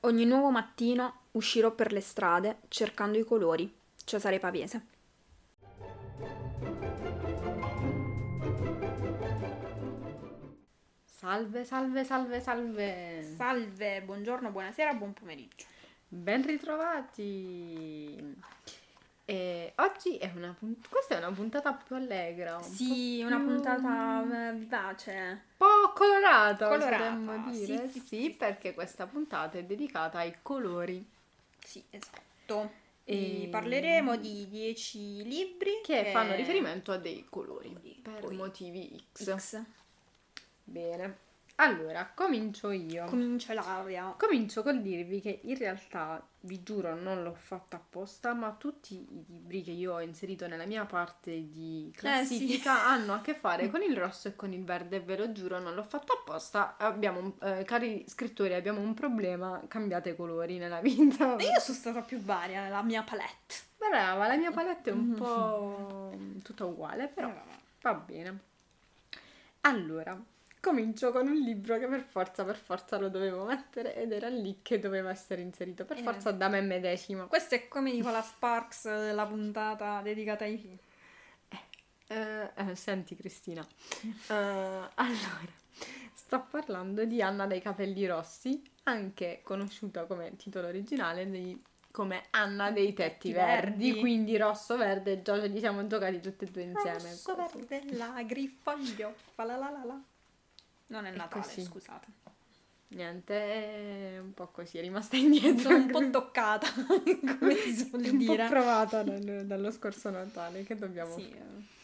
Ogni 0.00 0.24
nuovo 0.24 0.50
mattino 0.50 1.22
uscirò 1.32 1.70
per 1.72 1.92
le 1.92 2.00
strade 2.00 2.60
cercando 2.68 3.18
i 3.18 3.24
colori. 3.24 3.70
Cesare 4.04 4.38
Pavese. 4.38 4.86
Salve, 11.04 11.64
salve, 11.64 12.04
salve, 12.04 12.40
salve. 12.40 13.34
Salve, 13.36 14.00
buongiorno, 14.02 14.50
buonasera, 14.50 14.94
buon 14.94 15.12
pomeriggio. 15.12 15.66
Ben 16.08 16.46
ritrovati. 16.46 18.34
E 19.30 19.74
oggi 19.76 20.16
è 20.16 20.32
una 20.34 20.54
punt- 20.58 20.88
questa 20.88 21.16
è 21.16 21.18
una 21.18 21.30
puntata 21.32 21.74
più 21.74 21.96
allegra, 21.96 22.56
un 22.56 22.62
Sì, 22.62 23.18
po' 23.20 23.26
una 23.26 23.36
più- 23.36 23.44
puntata 23.46 24.22
eh, 24.48 24.52
vivace. 24.54 25.12
un 25.12 25.40
po' 25.58 25.92
colorata, 25.94 26.66
Colorata, 26.68 27.36
dire. 27.50 27.88
sì, 27.90 28.00
Sì, 28.00 28.06
sì, 28.06 28.30
perché 28.30 28.72
questa 28.72 29.06
puntata 29.06 29.58
è 29.58 29.64
dedicata 29.64 30.20
ai 30.20 30.36
colori 30.40 31.04
Sì, 31.62 31.84
esatto. 31.90 32.72
E- 33.04 33.42
E 33.44 33.48
parleremo 33.48 34.16
di 34.16 34.48
10 34.48 35.22
libri 35.24 35.80
che 35.82 36.10
fanno 36.10 36.34
riferimento 36.34 36.90
a 36.92 36.96
dei 36.96 37.26
colori 37.28 37.68
Quindi, 37.70 38.00
per 38.02 38.30
motivi 38.30 39.04
X. 39.12 39.34
X. 39.36 39.62
Bene. 40.64 41.18
Allora, 41.60 42.08
comincio 42.14 42.70
io. 42.70 43.06
Comincia 43.06 43.52
l'aria. 43.52 44.14
Comincio 44.16 44.62
col 44.62 44.80
dirvi 44.80 45.20
che 45.20 45.40
in 45.42 45.58
realtà, 45.58 46.24
vi 46.42 46.62
giuro, 46.62 46.94
non 46.94 47.24
l'ho 47.24 47.34
fatta 47.34 47.74
apposta, 47.76 48.32
ma 48.32 48.52
tutti 48.52 48.94
i 48.94 49.24
libri 49.26 49.64
che 49.64 49.72
io 49.72 49.94
ho 49.94 50.00
inserito 50.00 50.46
nella 50.46 50.66
mia 50.66 50.84
parte 50.84 51.32
di 51.50 51.92
classifica 51.96 52.86
hanno 52.86 53.14
a 53.14 53.20
che 53.20 53.34
fare 53.34 53.68
con 53.72 53.82
il 53.82 53.96
rosso 53.96 54.28
e 54.28 54.36
con 54.36 54.52
il 54.52 54.62
verde, 54.62 55.00
ve 55.00 55.16
lo 55.16 55.32
giuro, 55.32 55.58
non 55.58 55.74
l'ho 55.74 55.82
fatto 55.82 56.12
apposta. 56.12 56.76
Abbiamo, 56.78 57.34
eh, 57.42 57.64
cari 57.64 58.04
scrittori, 58.06 58.54
abbiamo 58.54 58.80
un 58.80 58.94
problema, 58.94 59.60
cambiate 59.66 60.14
colori 60.14 60.58
nella 60.58 60.80
vita. 60.80 61.34
Io 61.40 61.58
sono 61.58 61.76
stata 61.76 62.02
più 62.02 62.20
varia 62.20 62.62
nella 62.62 62.82
mia 62.82 63.02
palette. 63.02 63.54
Brava, 63.76 64.28
la 64.28 64.36
mia 64.36 64.52
palette 64.52 64.90
è 64.90 64.92
un 64.92 65.08
Mhm. 65.08 65.14
po' 65.16 66.18
tutta 66.44 66.64
uguale, 66.66 67.08
però 67.08 67.32
va 67.82 67.94
bene. 67.94 68.38
Allora, 69.62 70.16
comincio 70.60 71.12
con 71.12 71.26
un 71.28 71.36
libro 71.36 71.78
che 71.78 71.86
per 71.86 72.02
forza, 72.02 72.44
per 72.44 72.56
forza 72.56 72.98
lo 72.98 73.08
dovevo 73.08 73.44
mettere 73.44 73.94
ed 73.96 74.12
era 74.12 74.28
lì 74.28 74.60
che 74.62 74.78
doveva 74.78 75.10
essere 75.10 75.42
inserito, 75.42 75.84
per 75.84 75.98
Eh. 75.98 76.02
forza 76.02 76.30
da 76.32 76.48
me 76.48 76.60
medesima. 76.60 77.24
Questo 77.26 77.54
è 77.54 77.68
come 77.68 77.92
Nicola 77.92 78.22
Sparks 78.22 78.84
della 78.84 79.26
puntata 79.26 80.00
dedicata 80.02 80.44
ai 80.44 80.58
film. 80.58 80.76
Eh, 82.10 82.50
eh, 82.54 82.74
senti 82.74 83.14
Cristina, 83.16 83.66
Eh, 84.28 84.34
allora, 84.34 85.52
sto 86.14 86.46
parlando 86.50 87.04
di 87.04 87.20
Anna 87.20 87.46
dai 87.46 87.60
capelli 87.60 88.06
rossi, 88.06 88.62
anche 88.84 89.40
conosciuta 89.42 90.04
come 90.06 90.34
titolo 90.36 90.68
originale 90.68 91.28
di- 91.30 91.62
come 91.90 92.24
Anna 92.30 92.70
dei 92.70 92.92
tetti 92.94 93.32
verdi, 93.32 93.86
verdi. 93.88 94.00
quindi 94.00 94.36
rosso-verde, 94.38 95.20
già 95.20 95.38
ce 95.40 95.48
li 95.48 95.58
siamo 95.58 95.86
giocati 95.86 96.20
tutti 96.20 96.44
e 96.44 96.48
due 96.50 96.62
insieme. 96.62 96.98
Rosso, 97.10 97.34
così. 97.34 97.64
verde, 97.66 97.96
la 97.96 98.22
griffoglio, 98.24 99.14
fa 99.34 99.44
la 99.44 99.56
la 99.56 99.70
la 99.70 99.84
la. 99.84 100.00
Non 100.88 101.04
è 101.06 101.10
Natale, 101.10 101.42
così. 101.44 101.62
scusate. 101.62 102.06
Niente, 102.88 103.34
è 104.14 104.18
un 104.18 104.32
po' 104.32 104.48
così, 104.48 104.78
è 104.78 104.80
rimasta 104.80 105.16
indietro. 105.18 105.60
Sono 105.70 105.76
un 105.76 105.86
po' 105.90 106.10
toccata, 106.10 106.66
come 107.38 107.54
si 107.56 107.76
suol 107.76 108.00
un 108.04 108.10
po' 108.10 108.16
dire. 108.16 108.46
provata 108.48 109.02
dal- 109.02 109.44
dallo 109.46 109.70
scorso 109.70 110.10
Natale, 110.10 110.64
che 110.64 110.74
dobbiamo 110.76 111.16
Sì, 111.18 111.28
fare? 111.28 111.76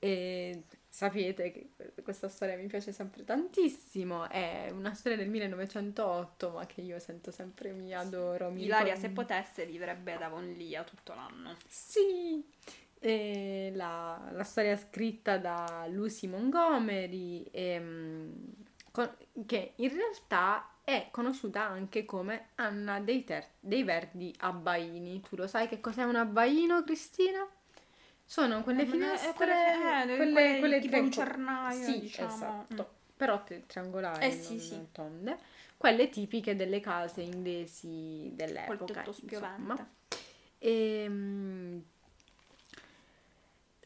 E 0.00 0.64
sapete 0.88 1.50
che 1.50 1.70
questa 2.02 2.28
storia 2.28 2.56
mi 2.56 2.66
piace 2.66 2.92
sempre 2.92 3.24
tantissimo, 3.24 4.28
è 4.28 4.68
una 4.70 4.92
storia 4.92 5.16
del 5.16 5.28
1908, 5.30 6.50
ma 6.50 6.66
che 6.66 6.80
io 6.82 6.98
sento 6.98 7.30
sempre 7.30 7.70
mi 7.72 7.94
adoro. 7.94 8.50
Mi 8.50 8.64
Ilaria, 8.64 8.94
ricor- 8.94 9.08
se 9.08 9.14
potesse, 9.14 9.66
vivrebbe 9.66 10.12
ad 10.14 10.22
Avonlia 10.22 10.82
tutto 10.84 11.14
l'anno. 11.14 11.56
Sì! 11.68 12.44
E 13.06 13.70
la, 13.74 14.30
la 14.32 14.44
storia 14.44 14.78
scritta 14.78 15.36
da 15.36 15.84
Lucy 15.90 16.26
Montgomery, 16.26 17.46
ehm, 17.50 18.32
con- 18.92 19.14
che 19.44 19.74
in 19.76 19.90
realtà 19.94 20.70
è 20.82 21.08
conosciuta 21.10 21.64
anche 21.64 22.06
come 22.06 22.48
Anna 22.54 23.00
dei, 23.00 23.22
Ter- 23.24 23.50
dei 23.60 23.82
Verdi 23.84 24.34
Abbaini. 24.38 25.20
Tu 25.20 25.36
lo 25.36 25.46
sai 25.46 25.68
che 25.68 25.80
cos'è 25.82 26.02
un 26.04 26.16
abbaino, 26.16 26.82
Cristina? 26.82 27.46
Sono 28.24 28.62
quelle 28.62 28.84
Eh, 28.84 28.86
finestre, 28.86 29.32
quelle- 29.34 30.02
eh, 30.14 30.16
quelle, 30.16 30.32
quelle 30.32 30.58
quelle 30.58 30.78
tipo 30.80 30.92
tre- 30.96 31.02
lucernaio, 31.02 31.84
Sì, 31.84 32.00
diciamo. 32.00 32.32
esatto. 32.32 32.94
Però 33.18 33.42
tri- 33.44 33.64
triangolari, 33.66 34.28
Eh, 34.28 34.32
sì, 34.32 34.52
non 34.54 34.60
sì. 34.60 34.86
tonde. 34.92 35.38
Quelle 35.76 36.08
tipiche 36.08 36.56
delle 36.56 36.80
case 36.80 37.20
inglesi 37.20 38.28
Col 38.28 38.36
dell'epoca, 38.36 38.84
tetto 38.94 39.12
spiovente. 39.12 39.60
insomma. 39.60 39.88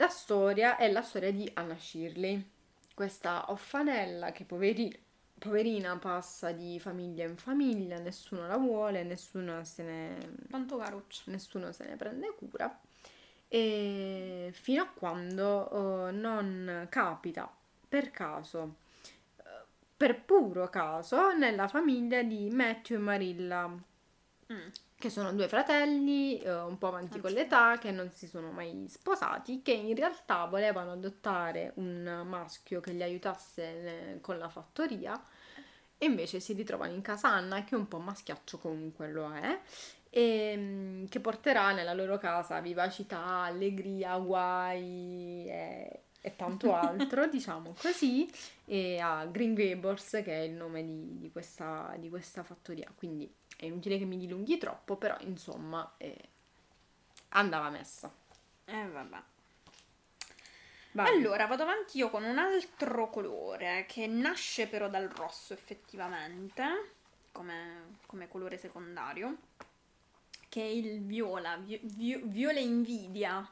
La 0.01 0.09
storia 0.09 0.77
è 0.77 0.91
la 0.91 1.03
storia 1.03 1.33
di 1.33 1.51
Anna 1.55 1.77
Shirley, 1.77 2.43
questa 2.95 3.51
orfanella 3.51 4.31
che 4.33 4.45
poveri- 4.45 4.97
poverina 5.37 5.97
passa 5.99 6.53
di 6.53 6.79
famiglia 6.79 7.25
in 7.25 7.37
famiglia, 7.37 7.99
nessuno 7.99 8.47
la 8.47 8.57
vuole, 8.59 9.03
nessuno 9.03 9.65
se 9.65 9.83
ne, 9.83 10.19
Tanto 10.51 10.77
caruccia. 10.77 11.23
nessuno 11.27 11.73
se 11.73 11.85
ne 11.87 11.97
prende 11.97 12.33
cura, 12.37 12.81
e 13.49 14.51
fino 14.53 14.83
a 14.83 14.87
quando 14.87 16.09
eh, 16.09 16.13
non 16.13 16.87
capita 16.89 17.53
per 17.89 18.11
caso, 18.13 18.77
eh, 19.39 19.43
per 19.97 20.23
puro 20.23 20.69
caso, 20.69 21.33
nella 21.37 21.67
famiglia 21.69 22.23
di 22.23 22.51
Matthew 22.51 22.97
e 22.99 23.01
Marilla, 23.01 23.79
Mm. 24.51 24.69
Che 24.99 25.11
sono 25.11 25.33
due 25.33 25.47
fratelli 25.47 26.41
eh, 26.41 26.53
un 26.53 26.77
po' 26.77 26.89
avanti 26.89 27.21
con 27.21 27.31
Anzi. 27.31 27.43
l'età, 27.43 27.79
che 27.79 27.93
non 27.93 28.11
si 28.11 28.27
sono 28.27 28.51
mai 28.51 28.87
sposati, 28.89 29.63
che 29.63 29.73
in 29.73 29.95
realtà 29.95 30.45
volevano 30.47 30.93
adottare 30.93 31.73
un 31.77 32.25
maschio 32.27 32.81
che 32.81 32.93
li 32.93 33.03
aiutasse 33.03 33.63
eh, 33.63 34.21
con 34.21 34.39
la 34.39 34.49
fattoria 34.49 35.21
e 35.97 36.07
invece 36.07 36.41
si 36.41 36.53
ritrovano 36.53 36.93
in 36.93 37.03
casa 37.03 37.29
Anna, 37.29 37.63
che 37.65 37.77
un 37.77 37.87
po' 37.87 37.99
maschiaccio 37.99 38.59
comunque 38.59 39.09
lo 39.09 39.33
è, 39.33 39.61
e 40.11 40.55
mm, 40.57 41.05
che 41.07 41.21
porterà 41.21 41.73
nella 41.73 41.95
loro 41.95 42.19
casa 42.19 42.61
vivacità, 42.61 43.43
allegria, 43.43 44.17
guai 44.19 45.47
e, 45.49 46.01
e 46.21 46.37
tanto 46.37 46.75
altro, 46.75 47.29
diciamo 47.29 47.75
così, 47.81 48.29
e 48.65 48.99
a 48.99 49.27
Green 49.27 49.55
Gables, 49.55 50.21
che 50.25 50.33
è 50.33 50.41
il 50.41 50.53
nome 50.53 50.85
di, 50.85 51.19
di 51.19 51.31
questa, 51.31 51.95
di 51.99 52.09
questa 52.09 52.43
fattoria. 52.43 52.91
Quindi 52.97 53.33
è 53.59 53.65
inutile 53.67 53.99
che 53.99 54.05
mi 54.05 54.17
dilunghi 54.17 54.57
troppo, 54.57 54.97
però 54.97 55.17
insomma 55.21 55.95
eh, 55.99 56.17
andava 57.31 57.71
messa. 57.71 58.13
Eh 58.65 58.87
vabbè. 58.87 59.23
Vai. 60.93 61.09
Allora, 61.17 61.47
vado 61.47 61.63
avanti 61.65 61.99
io 61.99 62.09
con 62.11 62.25
un 62.25 62.39
altro 62.39 63.11
colore 63.11 63.85
che 63.89 64.07
nasce 64.07 64.67
però 64.69 64.89
dal 64.89 65.09
rosso 65.09 65.53
effettivamente, 65.53 66.93
come, 67.33 67.99
come 68.07 68.29
colore 68.29 68.57
secondario, 68.59 69.37
che 70.49 70.63
è 70.63 70.65
il 70.67 71.03
viola, 71.05 71.57
vi- 71.59 71.81
vi- 71.83 72.21
viola 72.25 72.59
invidia. 72.61 73.49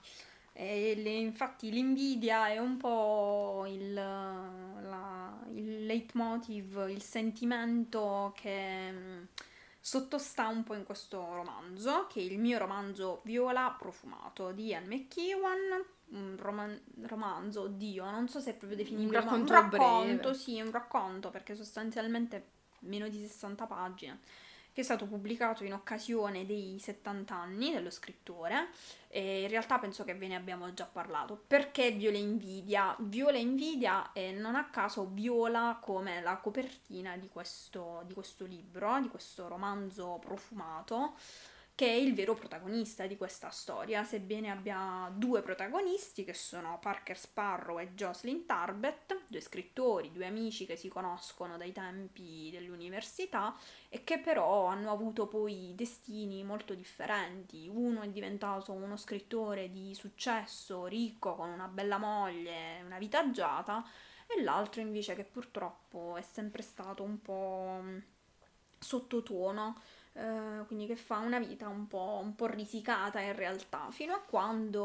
E 0.52 0.94
le- 0.96 1.10
infatti 1.10 1.70
l'invidia 1.70 2.48
è 2.48 2.58
un 2.58 2.78
po' 2.78 3.64
il, 3.68 3.92
la- 3.92 5.38
il 5.52 5.84
leitmotiv, 5.86 6.86
il 6.88 7.02
sentimento 7.02 8.32
che 8.34 8.92
sottostà 9.86 10.48
un 10.48 10.64
po' 10.64 10.74
in 10.74 10.82
questo 10.84 11.20
romanzo, 11.34 12.08
che 12.08 12.18
è 12.18 12.24
il 12.24 12.40
mio 12.40 12.58
romanzo 12.58 13.20
Viola 13.24 13.72
profumato 13.78 14.50
di 14.50 14.66
Ian 14.66 14.86
McEwan, 14.86 15.58
un 16.08 16.36
roman- 16.36 16.80
romanzo, 17.02 17.62
oddio, 17.62 18.10
non 18.10 18.28
so 18.28 18.40
se 18.40 18.50
è 18.50 18.54
proprio 18.54 18.76
definibile, 18.76 19.18
Un 19.18 19.24
ma 19.24 19.32
un 19.34 19.46
racconto 19.46 19.52
racconto, 19.52 20.30
breve. 20.30 20.34
sì, 20.34 20.60
un 20.60 20.72
racconto, 20.72 21.30
perché 21.30 21.54
sostanzialmente 21.54 22.48
meno 22.80 23.08
di 23.08 23.20
60 23.24 23.66
pagine, 23.66 24.18
che 24.76 24.82
è 24.82 24.84
stato 24.84 25.06
pubblicato 25.06 25.64
in 25.64 25.72
occasione 25.72 26.44
dei 26.44 26.78
70 26.78 27.34
anni 27.34 27.72
dello 27.72 27.88
scrittore 27.88 28.68
e 29.08 29.40
in 29.40 29.48
realtà 29.48 29.78
penso 29.78 30.04
che 30.04 30.14
ve 30.14 30.28
ne 30.28 30.36
abbiamo 30.36 30.70
già 30.74 30.84
parlato. 30.84 31.42
Perché 31.46 31.92
Viola 31.92 32.18
Invidia? 32.18 32.94
Viola 32.98 33.38
Invidia 33.38 34.12
e 34.12 34.32
non 34.32 34.54
a 34.54 34.68
caso 34.68 35.08
viola 35.10 35.78
come 35.80 36.20
la 36.20 36.36
copertina 36.36 37.16
di 37.16 37.30
questo, 37.30 38.02
di 38.04 38.12
questo 38.12 38.44
libro, 38.44 39.00
di 39.00 39.08
questo 39.08 39.48
romanzo 39.48 40.18
profumato, 40.20 41.14
che 41.76 41.86
è 41.86 41.92
il 41.92 42.14
vero 42.14 42.32
protagonista 42.32 43.06
di 43.06 43.18
questa 43.18 43.50
storia, 43.50 44.02
sebbene 44.02 44.50
abbia 44.50 45.12
due 45.14 45.42
protagonisti 45.42 46.24
che 46.24 46.32
sono 46.32 46.78
Parker 46.80 47.18
Sparrow 47.18 47.78
e 47.78 47.92
Jocelyn 47.92 48.46
Tarbett, 48.46 49.24
due 49.26 49.42
scrittori, 49.42 50.10
due 50.10 50.24
amici 50.24 50.64
che 50.64 50.76
si 50.76 50.88
conoscono 50.88 51.58
dai 51.58 51.72
tempi 51.72 52.48
dell'università 52.50 53.54
e 53.90 54.04
che 54.04 54.20
però 54.20 54.64
hanno 54.64 54.90
avuto 54.90 55.26
poi 55.26 55.74
destini 55.76 56.42
molto 56.44 56.72
differenti. 56.72 57.68
Uno 57.70 58.00
è 58.00 58.08
diventato 58.08 58.72
uno 58.72 58.96
scrittore 58.96 59.70
di 59.70 59.94
successo, 59.94 60.86
ricco, 60.86 61.34
con 61.34 61.50
una 61.50 61.68
bella 61.68 61.98
moglie, 61.98 62.80
una 62.86 62.96
vita 62.96 63.18
agiata, 63.18 63.84
e 64.26 64.42
l'altro 64.42 64.80
invece 64.80 65.14
che 65.14 65.24
purtroppo 65.24 66.16
è 66.16 66.22
sempre 66.22 66.62
stato 66.62 67.02
un 67.02 67.20
po' 67.20 67.82
sottotono 68.78 69.78
eh, 70.16 70.64
quindi 70.66 70.86
che 70.86 70.96
fa 70.96 71.18
una 71.18 71.38
vita 71.38 71.68
un 71.68 71.86
po', 71.86 72.20
un 72.22 72.34
po', 72.34 72.46
risicata 72.46 73.20
in 73.20 73.34
realtà, 73.34 73.90
fino 73.90 74.14
a 74.14 74.20
quando 74.20 74.82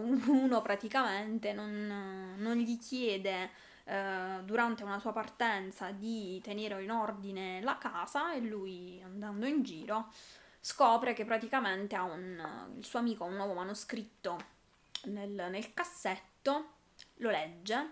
uno 0.00 0.62
praticamente 0.62 1.52
non, 1.52 2.34
non 2.38 2.56
gli 2.56 2.78
chiede 2.78 3.50
eh, 3.84 4.40
durante 4.44 4.82
una 4.82 4.98
sua 4.98 5.12
partenza 5.12 5.90
di 5.90 6.40
tenere 6.42 6.82
in 6.82 6.90
ordine 6.90 7.60
la 7.60 7.76
casa 7.76 8.32
e 8.32 8.40
lui 8.40 9.00
andando 9.02 9.44
in 9.46 9.62
giro 9.62 10.10
scopre 10.58 11.12
che 11.12 11.24
praticamente 11.24 11.94
ha 11.94 12.04
un, 12.04 12.70
il 12.76 12.84
suo 12.84 13.00
amico 13.00 13.24
ha 13.24 13.26
un 13.26 13.34
nuovo 13.34 13.52
manoscritto 13.52 14.38
nel, 15.04 15.48
nel 15.50 15.74
cassetto, 15.74 16.70
lo 17.16 17.30
legge 17.30 17.90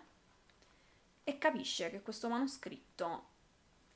e 1.25 1.37
capisce 1.37 1.91
che 1.91 2.01
questo 2.01 2.29
manoscritto 2.29 3.27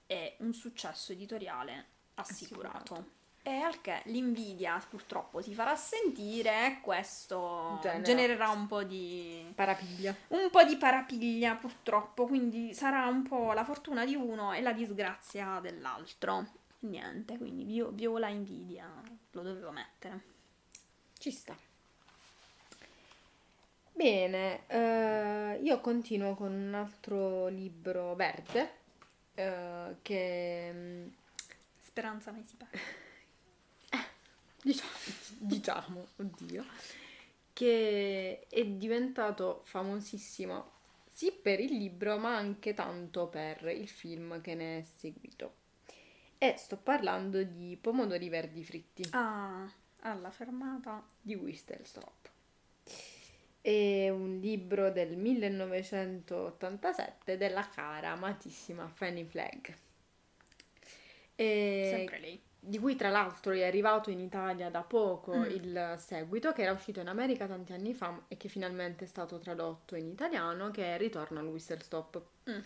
è 0.06 0.36
un 0.40 0.52
successo 0.52 1.12
editoriale 1.12 1.92
assicurato. 2.14 3.22
E 3.42 3.60
al 3.60 3.82
che 3.82 4.00
l'invidia 4.06 4.82
purtroppo 4.88 5.42
si 5.42 5.52
farà 5.52 5.76
sentire 5.76 6.66
e 6.66 6.80
questo 6.80 7.78
Genera. 7.82 8.02
genererà 8.02 8.48
un 8.48 8.66
po' 8.66 8.84
di 8.84 9.52
parapiglia. 9.54 10.14
Un 10.28 10.48
po' 10.50 10.64
di 10.64 10.76
parapiglia 10.76 11.54
purtroppo, 11.54 12.26
quindi 12.26 12.72
sarà 12.72 13.06
un 13.06 13.22
po' 13.22 13.52
la 13.52 13.64
fortuna 13.64 14.06
di 14.06 14.14
uno 14.14 14.54
e 14.54 14.62
la 14.62 14.72
disgrazia 14.72 15.60
dell'altro. 15.60 16.46
Niente, 16.80 17.36
quindi 17.36 17.64
vi- 17.64 17.86
viola 17.92 18.28
invidia, 18.28 18.90
lo 19.32 19.42
dovevo 19.42 19.70
mettere. 19.70 20.22
Ci 21.18 21.30
sta. 21.30 21.54
Bene, 23.92 24.66
eh, 24.66 25.60
io 25.62 25.80
continuo 25.80 26.34
con 26.34 26.52
un 26.52 26.74
altro 26.74 27.46
libro 27.46 28.14
verde 28.14 28.72
eh, 29.34 29.96
che 30.02 30.70
mm, 30.72 31.06
speranza 31.94 32.32
mai 32.32 32.42
si 32.44 32.56
perde. 32.56 32.78
Eh, 33.94 34.04
diciamo, 34.62 34.90
diciamo, 35.38 36.06
oddio, 36.16 36.64
che 37.52 38.48
è 38.48 38.66
diventato 38.66 39.60
famosissimo 39.62 40.72
sì 41.08 41.30
per 41.30 41.60
il 41.60 41.76
libro, 41.76 42.18
ma 42.18 42.34
anche 42.34 42.74
tanto 42.74 43.28
per 43.28 43.68
il 43.68 43.88
film 43.88 44.40
che 44.40 44.56
ne 44.56 44.78
è 44.78 44.82
seguito. 44.82 45.54
E 46.38 46.56
sto 46.56 46.76
parlando 46.76 47.44
di 47.44 47.78
Pomodori 47.80 48.28
Verdi 48.28 48.64
Fritti. 48.64 49.06
Ah, 49.10 49.72
alla 50.00 50.32
fermata 50.32 51.00
di 51.20 51.36
Whistle 51.36 51.84
Stop. 51.84 52.28
È 53.60 54.08
un 54.08 54.40
libro 54.40 54.90
del 54.90 55.16
1987 55.16 57.36
della 57.36 57.68
cara 57.68 58.10
amatissima 58.10 58.88
Fanny 58.88 59.24
Flagg. 59.24 59.83
E 61.34 61.90
Sempre 61.92 62.18
lei. 62.20 62.40
Di 62.66 62.78
cui 62.78 62.96
tra 62.96 63.10
l'altro 63.10 63.52
è 63.52 63.62
arrivato 63.64 64.10
in 64.10 64.20
Italia 64.20 64.70
da 64.70 64.80
poco 64.80 65.36
mm. 65.36 65.44
il 65.50 65.94
seguito, 65.98 66.52
che 66.52 66.62
era 66.62 66.72
uscito 66.72 67.00
in 67.00 67.08
America 67.08 67.46
tanti 67.46 67.74
anni 67.74 67.92
fa 67.92 68.24
e 68.26 68.38
che 68.38 68.48
finalmente 68.48 69.04
è 69.04 69.06
stato 69.06 69.38
tradotto 69.38 69.96
in 69.96 70.06
italiano, 70.06 70.70
che 70.70 70.94
è 70.94 70.98
Ritorno 70.98 71.40
al 71.40 71.46
Whistle 71.46 71.80
Stop. 71.80 72.22
Mm. 72.48 72.60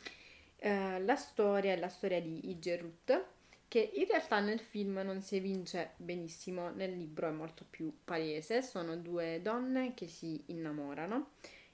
Eh, 0.57 1.01
la 1.01 1.17
storia 1.17 1.73
è 1.73 1.77
la 1.77 1.89
storia 1.89 2.21
di 2.21 2.49
Ige 2.51 2.77
Ruth, 2.77 3.25
che 3.67 3.91
in 3.95 4.07
realtà 4.07 4.39
nel 4.39 4.61
film 4.61 5.01
non 5.05 5.21
si 5.21 5.35
evince 5.35 5.95
benissimo, 5.97 6.71
nel 6.71 6.97
libro 6.97 7.27
è 7.27 7.33
molto 7.33 7.65
più 7.69 7.93
palese. 8.05 8.63
Sono 8.63 8.97
due 8.97 9.41
donne 9.43 9.95
che 9.95 10.07
si 10.07 10.41
innamorano 10.47 11.31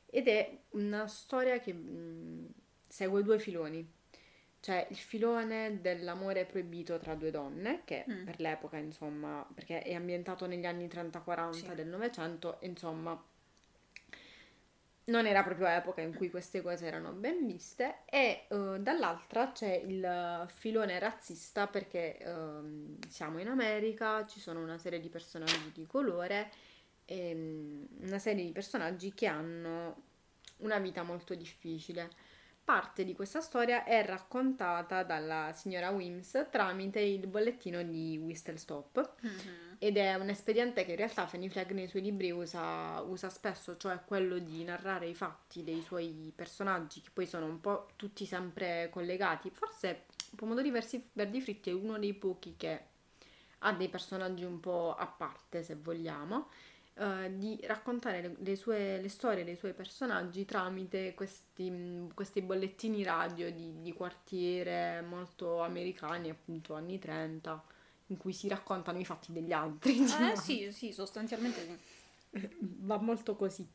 ed 0.07 0.29
è 0.29 0.59
una 0.71 1.07
storia 1.09 1.59
che 1.59 1.73
mh, 1.73 1.79
mm, 1.79 2.47
segue 2.89 3.23
due 3.23 3.39
filoni 3.39 3.87
c'è 4.65 4.87
il 4.89 4.97
filone 4.97 5.83
dell'amore 5.83 6.47
proibito 6.47 6.99
tra 6.99 7.15
due 7.15 7.31
donne, 7.31 7.83
che 7.85 8.07
mm. 8.11 8.25
per 8.25 8.41
l'epoca, 8.41 8.79
insomma, 8.79 9.47
perché 9.53 9.83
è 9.83 9.93
ambientato 9.93 10.47
negli 10.47 10.65
anni 10.65 10.87
30-40 10.87 11.51
sì. 11.51 11.75
del 11.75 11.87
Novecento, 11.87 12.57
insomma, 12.61 13.23
non 15.05 15.27
era 15.27 15.43
proprio 15.43 15.67
epoca 15.67 16.01
in 16.01 16.15
cui 16.15 16.31
queste 16.31 16.63
cose 16.63 16.87
erano 16.87 17.13
ben 17.13 17.45
viste, 17.47 18.05
e 18.07 18.47
uh, 18.49 18.79
dall'altra 18.79 19.53
c'è 19.53 19.75
il 19.75 20.47
filone 20.49 20.99
razzista 20.99 21.67
perché 21.67 22.17
uh, 22.25 22.97
siamo 23.07 23.41
in 23.41 23.49
America, 23.49 24.25
ci 24.25 24.41
sono 24.41 24.63
una 24.63 24.79
serie 24.79 24.99
di 24.99 25.11
personaggi 25.11 25.73
di 25.75 25.87
colore, 25.87 26.51
e, 27.05 27.35
um, 27.35 27.87
una 28.07 28.19
serie 28.19 28.43
di 28.43 28.53
personaggi 28.53 29.13
che 29.13 29.27
hanno 29.27 30.05
una 30.61 30.79
vita 30.79 31.03
molto 31.03 31.35
difficile 31.35 32.24
Parte 32.65 33.05
di 33.05 33.15
questa 33.15 33.43
storia 33.43 33.85
è 33.85 34.07
raccontata 34.07 35.03
dalla 35.03 35.53
signora 35.53 35.91
Wims 35.91 36.47
tramite 36.51 36.99
il 36.99 37.27
bollettino 37.27 37.83
di 37.83 38.17
Whistle 38.17 38.57
Stop 38.57 39.17
mm-hmm. 39.23 39.75
ed 39.79 39.99
è 39.99 40.15
un 40.15 40.31
espediente 40.31 40.87
che 40.87 40.93
in 40.93 40.97
realtà 40.97 41.27
Fanny 41.27 41.51
Flagg 41.51 41.73
nei 41.73 41.89
suoi 41.89 42.01
libri 42.01 42.31
usa, 42.31 43.03
usa, 43.03 43.29
spesso, 43.29 43.77
cioè 43.77 44.01
quello 44.07 44.39
di 44.39 44.65
narrare 44.65 45.07
i 45.07 45.15
fatti 45.15 45.63
dei 45.63 45.83
suoi 45.83 46.33
personaggi 46.35 47.03
che 47.03 47.11
poi 47.13 47.27
sono 47.27 47.45
un 47.45 47.61
po' 47.61 47.89
tutti 47.97 48.25
sempre 48.25 48.89
collegati. 48.91 49.51
Forse 49.51 50.07
Pomodori 50.35 50.71
Versi, 50.71 51.07
Verdi 51.13 51.43
Fritti 51.43 51.69
è 51.69 51.75
uno 51.75 51.99
dei 51.99 52.15
pochi 52.15 52.55
che 52.57 52.81
ha 53.59 53.73
dei 53.75 53.91
personaggi 53.91 54.45
un 54.45 54.61
po' 54.61 54.95
a 54.95 55.07
parte 55.07 55.63
se 55.63 55.75
vogliamo 55.75 56.49
uh, 56.95 57.37
di 57.37 57.59
raccontare 57.65 58.21
le, 58.21 58.35
le, 58.39 58.57
sue, 58.57 59.01
le, 59.01 59.09
storie 59.09 59.45
dei 59.45 59.57
suoi 59.57 59.73
personaggi 59.73 60.45
tramite 60.45 61.15
questi, 61.15 62.09
questi 62.15 62.43
bollettini 62.43 63.03
radio 63.03 63.51
di, 63.51 63.81
di, 63.81 63.93
quartiere 63.93 65.01
molto 65.03 65.63
americani, 65.63 66.31
appunto 66.31 66.75
anni 66.75 66.99
30, 66.99 67.65
in 68.09 68.17
cui 68.17 68.33
si 68.33 68.49
raccontano 68.49 68.99
i 68.99 69.05
fatti 69.05 69.33
degli 69.33 69.53
altri. 69.53 69.97
Eh 69.97 70.01
diciamo. 70.01 70.37
sì, 70.37 70.73
sì, 70.73 70.93
sostanzialmente 70.93 71.61
sì. 72.31 72.49
Va 72.59 72.99
molto 72.99 73.37
così. 73.37 73.67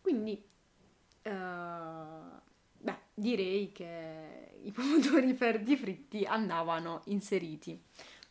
Quindi, 0.00 0.42
uh, 1.24 1.30
beh, 2.78 2.98
direi 3.14 3.72
che 3.72 4.58
i 4.62 4.70
pomodori 4.72 5.32
verdi 5.32 5.76
fritti 5.76 6.24
andavano 6.24 7.02
inseriti. 7.06 7.80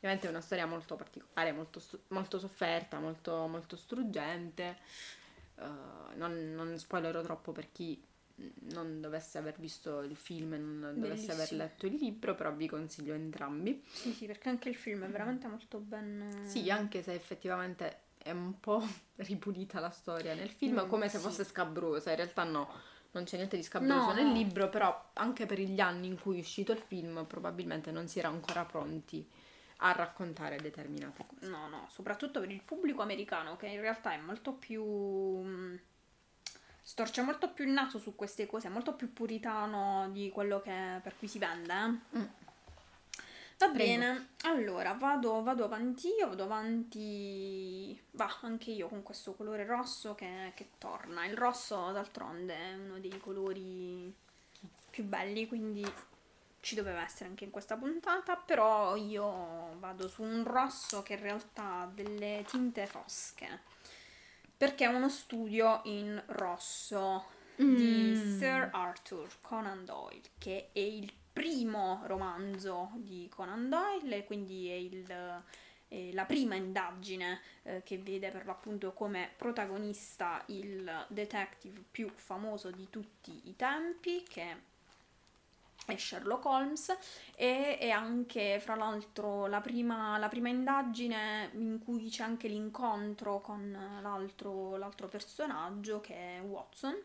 Ovviamente 0.01 0.25
è 0.25 0.29
una 0.31 0.41
storia 0.41 0.65
molto 0.65 0.95
particolare, 0.95 1.51
molto, 1.51 1.79
molto 2.07 2.39
sofferta, 2.39 2.97
molto, 2.97 3.45
molto 3.45 3.75
struggente. 3.75 4.77
Uh, 5.57 6.17
non, 6.17 6.53
non 6.55 6.75
spoilerò 6.79 7.21
troppo 7.21 7.51
per 7.51 7.71
chi 7.71 8.01
non 8.71 8.99
dovesse 8.99 9.37
aver 9.37 9.59
visto 9.59 10.01
il 10.01 10.15
film 10.15 10.53
e 10.53 10.57
non 10.57 10.99
dovesse 10.99 11.31
aver 11.31 11.51
letto 11.51 11.85
il 11.85 11.93
libro, 11.93 12.33
però 12.33 12.51
vi 12.51 12.67
consiglio 12.67 13.13
entrambi. 13.13 13.83
Sì, 13.87 14.11
sì, 14.11 14.25
perché 14.25 14.49
anche 14.49 14.69
il 14.69 14.75
film 14.75 15.03
è 15.03 15.07
veramente 15.07 15.45
molto 15.47 15.77
ben... 15.77 16.45
Sì, 16.45 16.71
anche 16.71 17.03
se 17.03 17.13
effettivamente 17.13 17.99
è 18.17 18.31
un 18.31 18.59
po' 18.59 18.83
ripulita 19.17 19.79
la 19.79 19.91
storia 19.91 20.33
nel 20.33 20.49
film, 20.49 20.81
mm, 20.83 20.87
come 20.87 21.09
se 21.09 21.17
sì. 21.17 21.23
fosse 21.23 21.43
scabrosa, 21.43 22.09
in 22.09 22.15
realtà 22.15 22.43
no, 22.43 22.67
non 23.11 23.25
c'è 23.25 23.35
niente 23.35 23.55
di 23.55 23.63
scabroso 23.63 24.07
no, 24.07 24.13
nel 24.13 24.31
libro, 24.31 24.67
però 24.69 25.11
anche 25.13 25.45
per 25.45 25.59
gli 25.59 25.79
anni 25.79 26.07
in 26.07 26.19
cui 26.19 26.37
è 26.37 26.39
uscito 26.39 26.71
il 26.71 26.79
film 26.79 27.25
probabilmente 27.27 27.91
non 27.91 28.07
si 28.07 28.17
era 28.17 28.29
ancora 28.29 28.65
pronti 28.65 29.27
a 29.83 29.91
raccontare 29.91 30.57
determinate 30.57 31.25
cose. 31.27 31.47
No, 31.47 31.67
no, 31.67 31.87
soprattutto 31.89 32.39
per 32.39 32.51
il 32.51 32.61
pubblico 32.61 33.01
americano 33.01 33.55
che 33.57 33.67
in 33.67 33.81
realtà 33.81 34.13
è 34.13 34.17
molto 34.17 34.53
più... 34.53 34.83
Mm, 34.83 35.75
storce 36.83 37.21
molto 37.21 37.51
più 37.51 37.65
il 37.65 37.71
naso 37.71 37.99
su 37.99 38.15
queste 38.15 38.45
cose, 38.45 38.67
è 38.67 38.71
molto 38.71 38.93
più 38.95 39.13
puritano 39.13 40.09
di 40.11 40.29
quello 40.29 40.61
che, 40.61 40.99
per 41.01 41.15
cui 41.17 41.27
si 41.27 41.39
vende. 41.39 41.73
Eh? 41.73 42.17
Mm. 42.17 42.25
Va 43.57 43.69
Prego. 43.69 43.75
bene, 43.77 44.29
allora 44.41 44.93
vado, 44.93 45.43
vado, 45.43 45.65
avanti 45.65 46.07
io, 46.07 46.27
vado 46.27 46.43
avanti, 46.43 47.99
va 48.11 48.39
anche 48.41 48.71
io 48.71 48.87
con 48.87 49.03
questo 49.03 49.33
colore 49.33 49.65
rosso 49.65 50.15
che, 50.15 50.51
che 50.55 50.69
torna. 50.79 51.25
Il 51.25 51.37
rosso 51.37 51.91
d'altronde 51.91 52.55
è 52.55 52.73
uno 52.73 52.99
dei 52.99 53.15
colori 53.19 54.11
più 54.89 55.03
belli, 55.03 55.47
quindi 55.47 55.85
ci 56.61 56.75
doveva 56.75 57.03
essere 57.03 57.29
anche 57.29 57.43
in 57.43 57.49
questa 57.51 57.75
puntata, 57.75 58.37
però 58.37 58.95
io 58.95 59.75
vado 59.79 60.07
su 60.07 60.23
un 60.23 60.43
rosso 60.43 61.03
che 61.03 61.13
in 61.13 61.21
realtà 61.21 61.81
ha 61.81 61.91
delle 61.93 62.45
tinte 62.47 62.85
fosche, 62.87 63.59
perché 64.55 64.85
è 64.85 64.87
uno 64.87 65.09
studio 65.09 65.81
in 65.85 66.21
rosso 66.27 67.25
mm. 67.61 67.75
di 67.75 68.15
Sir 68.15 68.69
Arthur 68.71 69.27
Conan 69.41 69.83
Doyle, 69.85 70.21
che 70.37 70.69
è 70.71 70.79
il 70.79 71.11
primo 71.33 72.01
romanzo 72.05 72.91
di 72.95 73.27
Conan 73.29 73.69
Doyle, 73.69 74.23
quindi 74.25 74.69
è 74.69 74.73
il 74.73 75.43
la 76.13 76.23
prima 76.23 76.55
indagine 76.55 77.41
eh, 77.63 77.81
che 77.83 77.97
vede 77.97 78.29
per 78.29 78.45
l'appunto 78.45 78.93
come 78.93 79.29
protagonista 79.35 80.41
il 80.47 80.89
detective 81.09 81.83
più 81.91 82.09
famoso 82.15 82.71
di 82.71 82.87
tutti 82.89 83.49
i 83.49 83.55
tempi, 83.57 84.23
che 84.27 84.69
è 85.91 85.97
Sherlock 85.97 86.45
Holmes 86.45 86.97
e 87.35 87.77
è 87.77 87.89
anche 87.89 88.59
fra 88.59 88.75
l'altro 88.75 89.47
la 89.47 89.61
prima, 89.61 90.17
la 90.17 90.27
prima 90.27 90.49
indagine 90.49 91.49
in 91.53 91.79
cui 91.83 92.09
c'è 92.09 92.23
anche 92.23 92.47
l'incontro 92.47 93.41
con 93.41 93.99
l'altro, 94.01 94.77
l'altro 94.77 95.07
personaggio 95.07 96.01
che 96.01 96.37
è 96.37 96.41
Watson. 96.41 96.95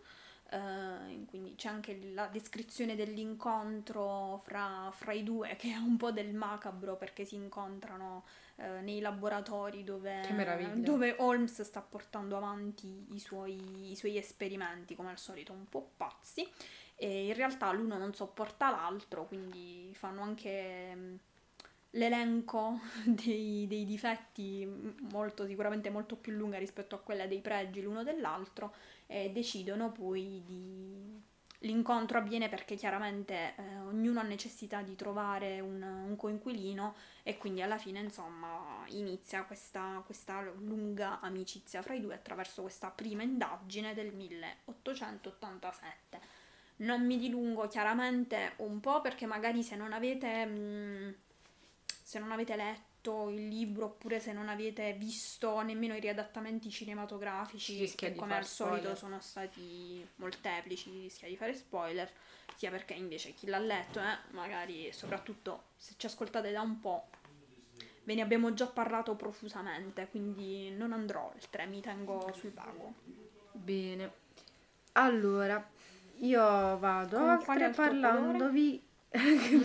Uh, 0.49 1.25
quindi 1.25 1.57
c'è 1.57 1.69
anche 1.69 1.99
la 2.15 2.29
descrizione 2.29 2.95
dell'incontro 2.95 4.41
fra, 4.45 4.93
fra, 4.95 5.11
i 5.11 5.25
due 5.25 5.57
che 5.57 5.73
è 5.73 5.77
un 5.77 5.97
po' 5.97 6.13
del 6.13 6.33
macabro 6.35 6.95
perché 6.95 7.25
si 7.25 7.35
incontrano 7.35 8.23
uh, 8.55 8.81
nei 8.81 9.01
laboratori 9.01 9.83
dove, 9.83 10.21
dove, 10.77 11.17
Holmes 11.19 11.63
sta 11.63 11.81
portando 11.81 12.37
avanti 12.37 13.07
i 13.11 13.19
suoi, 13.19 13.91
i 13.91 13.97
suoi 13.97 14.19
esperimenti 14.19 14.95
come 14.95 15.11
al 15.11 15.19
solito 15.19 15.53
un 15.53 15.69
po' 15.69 15.91
pazzi 15.97 16.49
e 16.97 17.27
in 17.27 17.35
realtà 17.35 17.71
l'uno 17.73 17.99
non 17.99 18.15
sopporta 18.15 18.71
l'altro, 18.71 19.27
quindi 19.27 19.91
fanno 19.95 20.23
anche 20.23 20.95
mm, 20.95 21.15
l'elenco 21.91 22.81
dei, 23.05 23.67
dei, 23.69 23.85
difetti 23.85 24.67
molto, 25.11 25.47
sicuramente 25.47 25.91
molto 25.91 26.17
più 26.17 26.33
lunga 26.33 26.59
rispetto 26.59 26.95
a 26.95 27.01
quella 27.01 27.27
dei 27.27 27.41
pregi 27.41 27.83
l'uno 27.83 28.03
dell'altro 28.03 28.75
e 29.07 29.31
decidono 29.31 29.93
poi 29.93 30.43
di... 30.45 31.23
L'incontro 31.61 32.19
avviene 32.19 32.51
perché 32.51 32.75
chiaramente 32.77 33.55
eh, 33.57 33.79
ognuno 33.81 34.21
ha 34.21 34.23
necessità 34.23 34.83
di 34.83 34.95
trovare 34.95 35.61
un, 35.61 35.81
un, 35.83 36.15
coinquilino 36.15 36.95
e 37.23 37.39
quindi 37.39 37.63
alla 37.63 37.79
fine 37.79 37.99
insomma 37.99 38.85
inizia 38.89 39.43
questa, 39.45 40.03
questa 40.05 40.43
lunga 40.43 41.19
amicizia 41.21 41.81
fra 41.81 41.95
i 41.95 42.03
due 42.03 42.13
attraverso 42.15 42.61
questa 42.61 42.91
prima 42.91 43.23
indagine 43.23 43.95
del 43.95 44.13
1887 44.13 46.36
non 46.79 47.05
mi 47.07 47.19
dilungo 47.19 47.69
chiaramente 47.69 48.53
un 48.57 48.81
po' 48.81 49.01
perché 49.01 49.27
magari 49.27 49.63
se 49.63 49.77
non 49.77 49.93
avete, 49.93 50.45
mh, 50.45 50.59
mm, 50.59 51.11
se 52.03 52.19
non 52.19 52.33
avete 52.33 52.57
letto 52.57 53.29
il 53.31 53.47
libro 53.49 53.87
oppure 53.87 54.19
se 54.19 54.33
non 54.33 54.49
avete 54.49 54.93
visto 54.95 55.61
nemmeno 55.63 55.95
i 55.95 56.01
riadattamenti 56.01 56.71
cinematografici 56.71 57.95
che 57.95 58.15
come 58.15 58.37
al 58.37 58.45
spoiler. 58.45 58.81
solito 58.81 58.99
sono 58.99 59.21
stati 59.21 60.07
molteplici, 60.17 60.91
rischia 60.91 61.29
di 61.29 61.37
fare 61.37 61.55
spoiler, 61.55 62.11
sia 62.57 62.71
perché 62.71 62.95
invece 62.95 63.33
chi 63.33 63.47
l'ha 63.47 63.59
letto, 63.59 64.01
eh, 64.01 64.19
magari 64.31 64.93
soprattutto 64.93 65.69
se 65.77 65.95
ci 65.97 66.07
ascoltate 66.07 66.51
da 66.51 66.63
un 66.63 66.81
po' 66.81 67.09
ve 68.07 68.15
ne 68.15 68.23
abbiamo 68.23 68.55
già 68.55 68.69
parlato 68.69 69.17
profusamente, 69.17 70.09
quindi 70.09 70.71
non 70.71 70.93
andrò 70.93 71.33
oltre, 71.35 71.67
mi 71.67 71.81
tengo 71.81 72.33
sul 72.35 72.53
vago. 72.53 72.95
Bene. 73.51 74.25
Allora, 74.93 75.69
io 76.19 76.79
vado 76.79 77.17
Con 77.17 77.29
oltre 77.29 77.71
parlandovi 77.71 78.85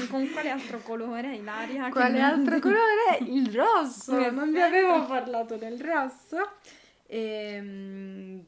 con 0.10 0.30
quale 0.32 0.50
altro 0.50 0.80
colore, 0.80 1.36
Ilaria? 1.36 1.90
Quale 1.90 2.22
altro 2.22 2.60
colore? 2.60 3.18
Il 3.26 3.54
rosso! 3.54 4.30
non 4.30 4.52
vi 4.52 4.62
avevo 4.62 5.06
parlato 5.06 5.58
del 5.58 5.80
rosso. 5.80 6.38
Ehm, 7.08 8.46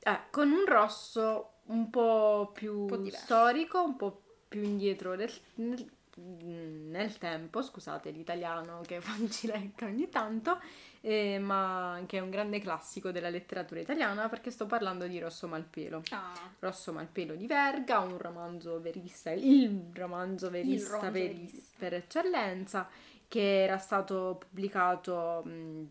eh, 0.00 0.18
con 0.30 0.50
un 0.50 0.64
rosso 0.66 1.60
un 1.66 1.90
po' 1.90 2.50
più 2.52 2.80
un 2.80 2.86
po 2.86 3.10
storico, 3.10 3.82
un 3.82 3.96
po' 3.96 4.22
più 4.48 4.62
indietro 4.62 5.14
del, 5.14 5.30
nel, 5.56 5.88
nel 6.16 7.18
tempo, 7.18 7.62
scusate 7.62 8.10
l'italiano 8.10 8.80
che 8.84 9.00
ci 9.30 9.46
legga 9.46 9.86
ogni 9.86 10.08
tanto, 10.08 10.60
eh, 11.02 11.38
ma 11.38 11.92
anche 11.92 12.18
è 12.18 12.20
un 12.20 12.30
grande 12.30 12.60
classico 12.60 13.10
della 13.10 13.30
letteratura 13.30 13.80
italiana 13.80 14.28
perché 14.28 14.50
sto 14.50 14.66
parlando 14.66 15.06
di 15.06 15.18
Rosso 15.18 15.48
Malpelo. 15.48 16.02
Ah. 16.10 16.32
Rosso 16.58 16.92
Malpelo 16.92 17.34
di 17.34 17.46
Verga, 17.46 18.00
un 18.00 18.18
romanzo 18.18 18.80
verista, 18.80 19.30
il 19.30 19.90
romanzo 19.94 20.50
verista, 20.50 21.06
il 21.06 21.12
verista. 21.12 21.76
per 21.78 21.94
eccellenza, 21.94 22.88
che 23.28 23.62
era 23.62 23.78
stato 23.78 24.36
pubblicato 24.38 25.42
mh, 25.44 25.90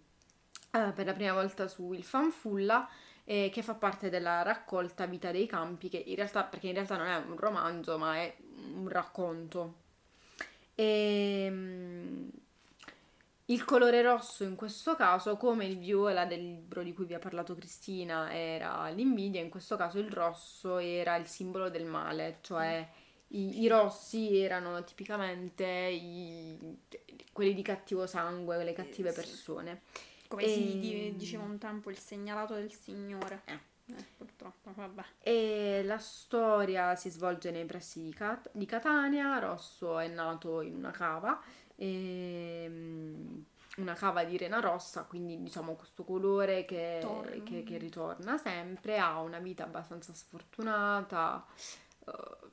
eh, 0.72 0.92
per 0.94 1.06
la 1.06 1.14
prima 1.14 1.34
volta 1.34 1.68
su 1.68 1.94
Il 1.94 2.04
Fanfulla 2.04 2.88
eh, 3.30 3.52
che 3.54 3.62
fa 3.62 3.76
parte 3.76 4.10
della 4.10 4.42
raccolta 4.42 5.06
Vita 5.06 5.30
dei 5.30 5.46
Campi, 5.46 5.88
che 5.88 5.98
in 5.98 6.16
realtà, 6.16 6.44
perché 6.44 6.68
in 6.68 6.74
realtà 6.74 6.98
non 6.98 7.06
è 7.06 7.16
un 7.18 7.38
romanzo, 7.38 7.98
ma 8.00 8.16
è 8.16 8.36
un 8.74 8.88
racconto. 8.90 9.76
E, 10.74 11.52
il 13.50 13.66
colore 13.66 14.02
rosso 14.02 14.44
in 14.44 14.56
questo 14.56 14.96
caso, 14.96 15.38
come 15.38 15.66
il 15.66 15.78
viola 15.78 16.26
del 16.26 16.42
libro 16.42 16.84
di 16.84 16.94
cui 16.94 17.06
vi 17.06 17.14
ha 17.14 17.20
parlato 17.20 17.56
Cristina, 17.56 18.34
era 18.34 18.88
l'invidia, 18.90 19.42
in 19.42 19.50
questo 19.50 19.76
caso 19.76 20.00
il 20.00 20.12
rosso 20.12 20.78
era 20.78 21.16
il 21.16 21.26
simbolo 21.28 21.70
del 21.70 21.86
male, 21.86 22.40
cioè 22.42 22.88
i, 23.30 23.62
i 23.62 23.68
rossi 23.68 24.38
erano 24.38 24.84
tipicamente 24.84 25.66
i, 25.66 26.78
quelli 27.32 27.54
di 27.54 27.62
cattivo 27.62 28.06
sangue, 28.06 28.64
le 28.64 28.74
cattive 28.74 29.12
persone. 29.12 29.82
Come 30.28 30.44
e... 30.44 30.48
si 30.48 31.14
diceva 31.16 31.44
un 31.44 31.58
tempo 31.58 31.90
il 31.90 31.98
segnalato 31.98 32.54
del 32.54 32.72
Signore. 32.72 33.42
Eh. 33.46 33.68
Eh, 33.96 34.06
purtroppo, 34.18 34.72
vabbè. 34.76 35.04
E 35.20 35.82
la 35.84 35.98
storia 35.98 36.96
si 36.96 37.10
svolge 37.10 37.50
nei 37.50 37.66
pressi 37.66 38.04
di, 38.04 38.14
Cat- 38.14 38.52
di 38.54 38.68
Catania. 38.68 39.40
Rosso 39.40 39.98
è 39.98 40.08
nato 40.08 40.62
in 40.62 40.76
una 40.76 40.92
cava 40.92 41.42
e, 41.80 42.64
ehm, 42.66 43.46
una 43.78 43.94
cava 43.94 44.26
di 44.26 44.38
rena 44.38 44.60
rossa, 44.60 45.06
quindi 45.06 45.42
diciamo 45.42 45.76
questo 45.76 46.04
colore 46.04 46.66
che, 46.66 47.00
che, 47.46 47.64
che 47.64 47.78
ritorna 47.78 48.38
sempre, 48.38 49.00
ha 49.00 49.22
una 49.22 49.40
vita 49.40 49.64
abbastanza 49.64 50.14
sfortunata, 50.14 51.46
uh, 52.06 52.48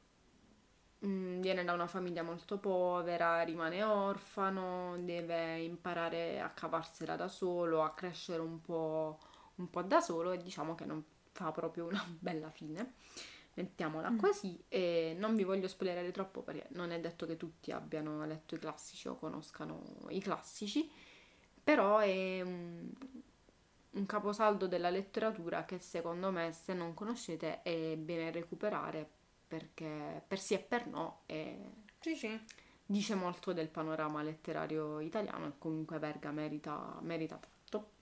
viene 1.40 1.64
da 1.64 1.72
una 1.72 1.88
famiglia 1.88 2.22
molto 2.22 2.58
povera, 2.58 3.42
rimane 3.42 3.82
orfano, 3.82 4.96
deve 5.00 5.58
imparare 5.60 6.40
a 6.40 6.50
cavarsela 6.50 7.16
da 7.16 7.28
solo, 7.28 7.82
a 7.82 7.92
crescere 7.92 8.40
un 8.40 8.60
po', 8.60 9.18
un 9.56 9.68
po 9.68 9.82
da 9.82 10.00
solo 10.00 10.30
e 10.30 10.38
diciamo 10.38 10.76
che 10.76 10.84
non 10.84 11.04
fa 11.32 11.50
proprio 11.50 11.86
una 11.86 12.04
bella 12.06 12.50
fine 12.50 12.94
mettiamola 13.56 14.10
mm. 14.10 14.18
così 14.18 14.62
e 14.68 15.16
non 15.18 15.34
vi 15.34 15.44
voglio 15.44 15.66
spoilerare 15.66 16.10
troppo 16.10 16.42
perché 16.42 16.66
non 16.70 16.90
è 16.90 17.00
detto 17.00 17.26
che 17.26 17.36
tutti 17.36 17.72
abbiano 17.72 18.24
letto 18.26 18.54
i 18.54 18.58
classici 18.58 19.08
o 19.08 19.16
conoscano 19.16 19.82
i 20.10 20.20
classici, 20.20 20.88
però 21.62 21.98
è 21.98 22.42
un, 22.42 22.90
un 23.90 24.06
caposaldo 24.06 24.66
della 24.66 24.90
letteratura 24.90 25.64
che 25.64 25.78
secondo 25.78 26.30
me 26.30 26.52
se 26.52 26.74
non 26.74 26.94
conoscete 26.94 27.62
è 27.62 27.96
bene 27.96 28.30
recuperare 28.30 29.08
perché 29.48 30.22
per 30.26 30.38
sì 30.38 30.54
e 30.54 30.58
per 30.58 30.86
no 30.86 31.22
è, 31.26 31.56
sì, 32.00 32.14
sì. 32.14 32.38
dice 32.84 33.14
molto 33.14 33.52
del 33.52 33.68
panorama 33.68 34.22
letterario 34.22 35.00
italiano 35.00 35.46
e 35.46 35.52
comunque 35.58 35.98
Verga 35.98 36.30
merita, 36.30 36.98
merita 37.00 37.38
tanto. 37.38 37.92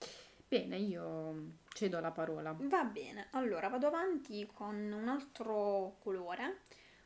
Bene, 0.48 0.76
io 0.78 1.62
cedo 1.74 2.00
la 2.00 2.12
parola. 2.12 2.56
Va 2.58 2.84
bene, 2.84 3.26
allora 3.32 3.68
vado 3.68 3.88
avanti 3.88 4.48
con 4.50 4.74
un 4.74 5.08
altro 5.08 5.96
colore, 5.98 6.60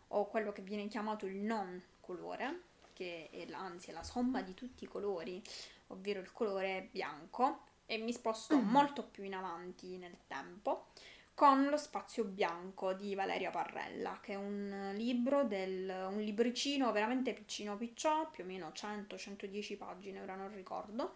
o 0.09 0.29
quello 0.29 0.53
che 0.53 0.63
viene 0.63 0.87
chiamato 0.87 1.27
il 1.27 1.37
non 1.37 1.83
colore, 2.01 2.61
che 2.93 3.31
è 3.31 3.47
anzi 3.51 3.91
è 3.91 3.93
la 3.93 4.05
somma 4.05 4.43
di 4.43 4.55
tutti 4.55 4.85
i 4.85 4.87
colori, 4.87 5.43
ovvero 5.89 6.21
il 6.21 6.33
colore 6.33 6.89
bianco, 6.93 7.65
e 7.87 7.97
mi 7.97 8.13
sposto 8.13 8.59
mm. 8.59 8.69
molto 8.69 9.03
più 9.03 9.25
in 9.25 9.35
avanti 9.35 9.97
nel 9.97 10.17
tempo 10.27 10.89
con 11.33 11.69
Lo 11.69 11.77
spazio 11.77 12.25
bianco 12.25 12.95
di 12.95 13.15
Valeria 13.15 13.51
Parrella, 13.51 14.19
che 14.21 14.33
è 14.33 14.37
un 14.37 14.91
libro 14.97 15.45
del, 15.45 16.09
un 16.11 16.21
libricino 16.21 16.91
veramente 16.91 17.33
piccino 17.33 17.77
picciò, 17.77 18.29
più 18.29 18.43
o 18.43 18.47
meno 18.49 18.73
100-110 18.75 19.77
pagine, 19.77 20.21
ora 20.21 20.35
non 20.35 20.53
ricordo, 20.53 21.15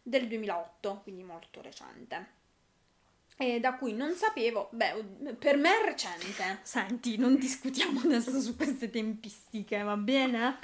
del 0.00 0.28
2008, 0.28 1.00
quindi 1.02 1.24
molto 1.24 1.60
recente. 1.60 2.43
E 3.36 3.58
da 3.58 3.74
cui 3.74 3.92
non 3.92 4.14
sapevo, 4.14 4.68
beh, 4.72 5.34
per 5.38 5.56
me 5.56 5.80
è 5.80 5.84
recente. 5.84 6.60
Senti, 6.62 7.16
non 7.16 7.36
discutiamo 7.36 8.00
adesso 8.00 8.40
su 8.40 8.54
queste 8.54 8.90
tempistiche, 8.90 9.82
va 9.82 9.96
bene? 9.96 10.58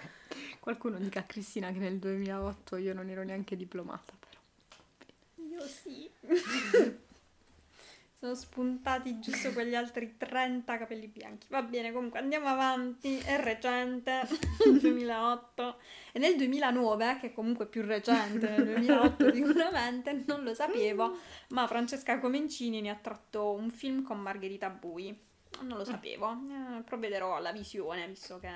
Qualcuno 0.61 0.99
dica 0.99 1.21
a 1.21 1.25
Cristina 1.25 1.73
che 1.73 1.79
nel 1.79 1.99
2008 1.99 2.77
io 2.77 2.95
non 2.95 3.09
ero 3.09 3.25
neanche 3.25 3.57
diplomata, 3.57 4.13
però. 4.19 5.49
Io 5.49 5.67
sì. 5.67 6.09
Sono 8.21 8.35
spuntati 8.35 9.19
giusto 9.19 9.51
quegli 9.55 9.75
altri 9.75 10.19
30 10.19 10.77
capelli 10.77 11.07
bianchi. 11.07 11.47
Va 11.49 11.63
bene, 11.63 11.91
comunque 11.91 12.19
andiamo 12.19 12.49
avanti. 12.49 13.17
È 13.17 13.41
recente, 13.41 14.29
2008. 14.79 15.79
E 16.13 16.19
nel 16.19 16.37
2009, 16.37 17.17
che 17.19 17.29
è 17.29 17.33
comunque 17.33 17.65
più 17.65 17.81
recente, 17.81 18.47
nel 18.51 18.65
2008 18.65 19.33
sicuramente, 19.33 20.23
non 20.27 20.43
lo 20.43 20.53
sapevo, 20.53 21.17
ma 21.49 21.67
Francesca 21.67 22.19
Comencini 22.19 22.83
ne 22.83 22.91
ha 22.91 22.95
tratto 22.95 23.53
un 23.53 23.71
film 23.71 24.03
con 24.03 24.21
Margherita 24.21 24.69
Bui. 24.69 25.19
Non 25.63 25.79
lo 25.79 25.85
sapevo. 25.87 26.31
Eh, 26.31 26.83
provvederò 26.83 27.37
alla 27.37 27.53
visione, 27.53 28.07
visto 28.07 28.39
che 28.39 28.51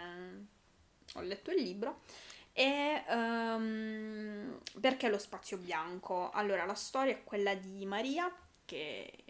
ho 1.14 1.20
letto 1.22 1.50
il 1.50 1.62
libro 1.62 2.02
E 2.52 3.02
um, 3.08 4.60
perché 4.78 5.08
lo 5.08 5.16
spazio 5.16 5.56
bianco? 5.56 6.30
Allora, 6.32 6.66
la 6.66 6.74
storia 6.74 7.14
è 7.14 7.24
quella 7.24 7.54
di 7.54 7.86
Maria, 7.86 8.30
che 8.66 9.23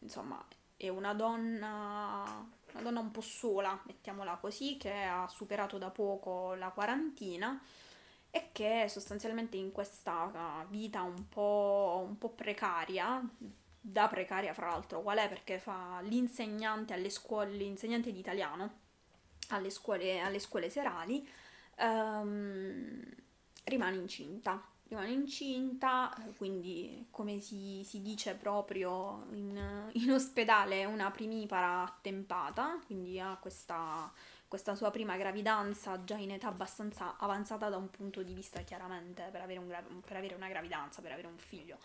insomma 0.00 0.44
è 0.76 0.88
una 0.88 1.12
donna, 1.14 2.46
una 2.72 2.82
donna 2.82 3.00
un 3.00 3.10
po' 3.10 3.20
sola, 3.20 3.80
mettiamola 3.86 4.36
così, 4.36 4.76
che 4.76 4.92
ha 4.92 5.26
superato 5.28 5.76
da 5.78 5.90
poco 5.90 6.54
la 6.54 6.70
quarantina 6.70 7.60
e 8.30 8.50
che 8.52 8.86
sostanzialmente 8.88 9.56
in 9.56 9.72
questa 9.72 10.64
vita 10.68 11.02
un 11.02 11.28
po', 11.28 12.04
un 12.06 12.16
po 12.18 12.30
precaria, 12.30 13.20
da 13.80 14.06
precaria 14.06 14.52
fra 14.54 14.68
l'altro, 14.68 15.02
qual 15.02 15.18
è? 15.18 15.28
Perché 15.28 15.58
fa 15.58 16.00
l'insegnante 16.02 16.92
alle 16.92 17.10
scuole, 17.10 17.52
l'insegnante 17.52 18.12
di 18.12 18.18
italiano 18.18 18.86
alle 19.48 19.70
scuole, 19.70 20.20
alle 20.20 20.38
scuole 20.38 20.68
serali, 20.70 21.26
um, 21.78 23.02
rimane 23.64 23.96
incinta. 23.96 24.62
Rimane 24.88 25.10
incinta, 25.10 26.14
quindi 26.38 27.06
come 27.10 27.40
si, 27.40 27.82
si 27.84 28.00
dice 28.00 28.34
proprio 28.34 29.26
in, 29.32 29.90
in, 29.92 30.10
ospedale 30.10 30.86
una 30.86 31.10
primipara 31.10 31.82
attempata, 31.82 32.80
quindi 32.86 33.20
ha 33.20 33.36
questa, 33.38 34.10
questa 34.48 34.74
sua 34.74 34.90
prima 34.90 35.18
gravidanza 35.18 36.02
già 36.04 36.16
in 36.16 36.30
età 36.30 36.48
abbastanza 36.48 37.18
avanzata 37.18 37.68
da 37.68 37.76
un 37.76 37.90
punto 37.90 38.22
di 38.22 38.32
vista 38.32 38.62
chiaramente 38.62 39.28
per 39.30 39.42
avere, 39.42 39.58
un, 39.58 40.00
per 40.06 40.16
avere 40.16 40.34
una 40.34 40.48
gravidanza, 40.48 41.02
per 41.02 41.12
avere 41.12 41.26
un 41.26 41.36
figlio 41.36 41.76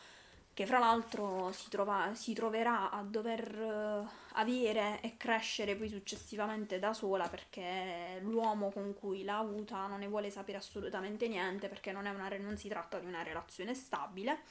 che 0.53 0.67
fra 0.67 0.77
l'altro 0.77 1.51
si, 1.51 1.67
trova, 1.69 2.13
si 2.13 2.33
troverà 2.33 2.91
a 2.91 3.01
dover 3.01 3.59
uh, 3.59 4.07
avere 4.33 5.01
e 5.01 5.17
crescere 5.17 5.75
poi 5.75 5.89
successivamente 5.89 6.77
da 6.77 6.93
sola 6.93 7.27
perché 7.27 8.19
l'uomo 8.21 8.69
con 8.69 8.93
cui 8.93 9.23
l'ha 9.23 9.39
avuta 9.39 9.87
non 9.87 9.99
ne 9.99 10.07
vuole 10.07 10.29
sapere 10.29 10.59
assolutamente 10.59 11.27
niente 11.27 11.67
perché 11.69 11.91
non, 11.91 12.05
una, 12.05 12.29
non 12.37 12.55
si 12.57 12.67
tratta 12.67 12.99
di 12.99 13.07
una 13.07 13.23
relazione 13.23 13.73
stabile. 13.73 14.41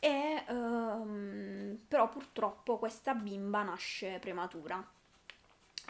E, 0.00 0.44
um, 0.48 1.78
però 1.88 2.08
purtroppo 2.08 2.78
questa 2.78 3.14
bimba 3.14 3.62
nasce 3.62 4.18
prematura. 4.20 4.86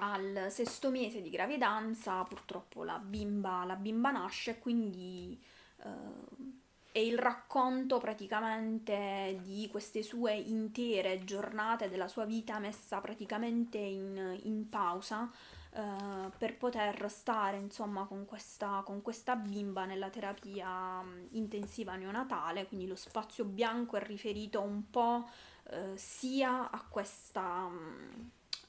Al 0.00 0.46
sesto 0.50 0.90
mese 0.90 1.20
di 1.20 1.30
gravidanza 1.30 2.22
purtroppo 2.22 2.84
la 2.84 2.98
bimba, 2.98 3.64
la 3.64 3.75
bimba 3.75 4.12
nasce 4.12 4.58
quindi... 4.60 5.42
Uh, 5.82 6.66
è 6.90 6.99
il 6.99 7.18
racconto 7.18 7.99
praticamente 7.99 9.38
di 9.42 9.68
queste 9.71 10.02
sue 10.02 10.35
intere 10.35 11.25
giornate 11.25 11.88
della 11.88 12.09
sua 12.09 12.25
vita 12.25 12.59
messa 12.59 13.00
praticamente 13.00 13.78
in, 13.78 14.38
in 14.45 14.68
pausa 14.68 15.30
uh, 15.75 16.30
per 16.37 16.57
poter 16.57 17.11
stare 17.11 17.59
insomma 17.59 18.04
con 18.07 18.25
questa, 18.25 18.83
con 18.85 19.02
questa 19.02 19.37
bimba 19.37 19.85
nella 19.85 20.11
terapia 20.11 21.02
intensiva 21.30 21.95
neonatale, 21.95 22.66
quindi 22.66 22.87
lo 22.87 22.97
spazio 22.97 23.45
bianco 23.45 23.97
è 23.97 24.02
riferito 24.02 24.61
un 24.61 24.90
po' 24.90 25.28
uh, 25.71 25.76
sia 25.95 26.71
a 26.71 26.83
questa... 26.88 27.68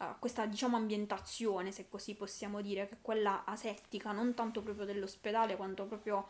a 0.02 0.16
questa 0.20 0.46
diciamo 0.46 0.78
ambientazione, 0.78 1.72
se 1.72 1.90
così 1.90 2.16
possiamo 2.16 2.62
dire, 2.62 2.88
che 2.88 2.96
è 2.96 3.02
quella 3.02 3.44
asettica, 3.46 4.14
non 4.14 4.34
tanto 4.34 4.62
proprio 4.62 4.86
dell'ospedale 4.86 5.58
quanto 5.58 5.86
proprio 5.86 6.28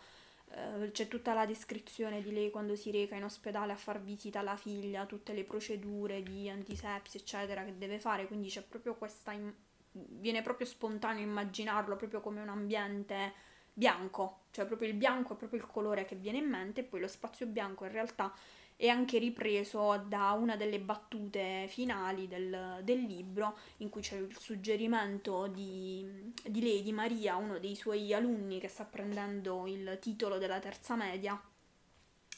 eh, 0.51 0.91
c'è 0.91 1.07
tutta 1.07 1.33
la 1.33 1.45
descrizione 1.45 2.21
di 2.21 2.31
lei 2.31 2.49
quando 2.49 2.75
si 2.75 2.91
reca 2.91 3.15
in 3.15 3.23
ospedale 3.23 3.71
a 3.71 3.75
far 3.75 4.01
visita 4.01 4.39
alla 4.39 4.55
figlia, 4.55 5.05
tutte 5.05 5.33
le 5.33 5.43
procedure 5.43 6.23
di 6.23 6.49
antisepsi, 6.49 7.17
eccetera, 7.17 7.63
che 7.63 7.77
deve 7.77 7.99
fare, 7.99 8.27
quindi 8.27 8.49
c'è 8.49 8.63
proprio 8.63 8.95
questa... 8.95 9.31
In... 9.31 9.53
viene 9.91 10.41
proprio 10.41 10.65
spontaneo 10.65 11.23
immaginarlo 11.23 11.95
proprio 11.95 12.21
come 12.21 12.41
un 12.41 12.49
ambiente 12.49 13.33
bianco, 13.73 14.41
cioè 14.51 14.65
proprio 14.65 14.89
il 14.89 14.95
bianco 14.95 15.33
è 15.33 15.37
proprio 15.37 15.59
il 15.59 15.67
colore 15.67 16.05
che 16.05 16.15
viene 16.15 16.39
in 16.39 16.49
mente 16.49 16.81
e 16.81 16.83
poi 16.83 16.99
lo 16.99 17.07
spazio 17.07 17.45
bianco 17.45 17.85
in 17.85 17.91
realtà 17.91 18.33
è 18.79 18.88
anche 18.88 19.17
ripreso 19.17 20.01
da 20.07 20.31
una 20.31 20.55
delle 20.55 20.79
battute 20.79 21.65
finali 21.67 22.29
del, 22.29 22.79
del 22.81 23.01
libro 23.01 23.57
in 23.79 23.89
cui 23.89 24.01
c'è 24.01 24.15
il 24.15 24.33
suggerimento 24.39 25.48
di, 25.48 26.31
di 26.45 26.62
di 26.81 26.93
Maria, 26.93 27.36
uno 27.36 27.59
dei 27.59 27.75
suoi 27.75 28.13
alunni 28.13 28.57
che 28.57 28.69
sta 28.69 28.86
prendendo 28.86 29.67
il 29.67 29.98
titolo 30.00 30.38
della 30.38 30.59
terza 30.59 30.95
media 30.95 31.38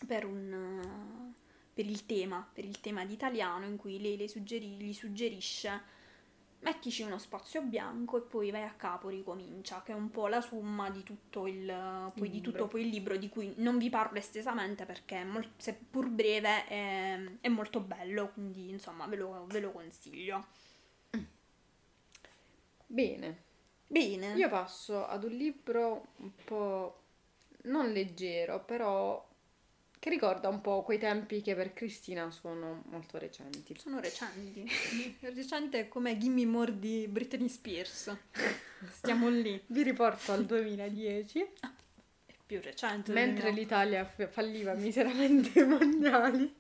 per, 0.08 0.26
un, 0.26 1.32
per 1.72 1.86
il 1.86 2.08
tema, 2.08 2.50
per 2.52 2.66
il 2.66 2.80
tema 2.82 3.06
di 3.06 3.18
in 3.68 3.78
cui 3.78 4.02
lei 4.02 4.18
suggeri, 4.28 4.66
gli 4.66 4.94
suggerisce 4.94 6.00
mettici 6.62 7.02
uno 7.04 7.18
spazio 7.18 7.62
bianco 7.62 8.18
e 8.18 8.22
poi 8.22 8.52
vai 8.52 8.64
a 8.64 8.74
capo, 8.74 9.10
ricomincia, 9.10 9.82
che 9.84 9.92
è 9.92 9.96
un 9.96 10.10
po' 10.10 10.28
la 10.28 10.42
somma 10.42 10.90
di 10.90 11.04
tutto 11.04 11.48
il, 11.48 12.12
poi, 12.16 12.30
di 12.30 12.42
tutto 12.42 12.68
poi 12.68 12.82
il 12.82 12.90
libro, 12.90 13.18
di 13.18 13.30
cui 13.30 13.54
non 13.58 13.78
vi 13.78 13.90
parlo 13.90 14.18
estesamente 14.18 14.86
perché, 14.86 15.24
mol- 15.24 15.54
seppur 15.58 16.10
breve, 16.10 16.68
è, 16.68 17.20
è, 17.42 17.48
molto 17.50 17.80
bello, 17.80 18.32
quindi 18.34 18.70
insomma 18.70 19.06
ve 19.08 19.16
lo, 19.16 19.46
ve 19.48 19.60
lo 19.60 19.72
consiglio. 19.72 20.46
Bene. 22.86 23.50
Bene. 23.88 24.34
Io 24.36 24.50
passo 24.50 25.06
ad 25.06 25.24
un 25.24 25.32
libro 25.32 26.08
un 26.18 26.32
po' 26.46 27.02
non 27.64 27.92
leggero, 27.92 28.64
però 28.64 29.28
che 30.02 30.10
ricorda 30.10 30.50
un 30.50 30.62
po' 30.62 30.82
quei 30.82 30.98
tempi 30.98 31.44
che 31.44 31.54
per 31.54 31.74
Cristina 31.74 32.32
sono 32.32 32.82
molto 32.88 33.20
recenti. 33.20 33.78
Sono 33.78 34.00
recenti. 34.00 34.68
Recente 35.22 35.88
come 35.90 36.18
Gimme 36.18 36.44
More 36.48 36.80
di 36.80 37.08
Britney 37.08 37.48
Spears. 37.48 38.12
Stiamo 38.90 39.30
lì. 39.30 39.62
Vi 39.68 39.84
riporto 39.84 40.32
al 40.32 40.48
2010. 40.48 41.40
È 42.26 42.34
più 42.44 42.60
recente. 42.64 43.12
Mentre 43.12 43.52
l'Italia 43.52 44.04
falliva 44.04 44.74
miseramente 44.74 45.60
i 45.60 45.68
mondiali. 45.68 46.52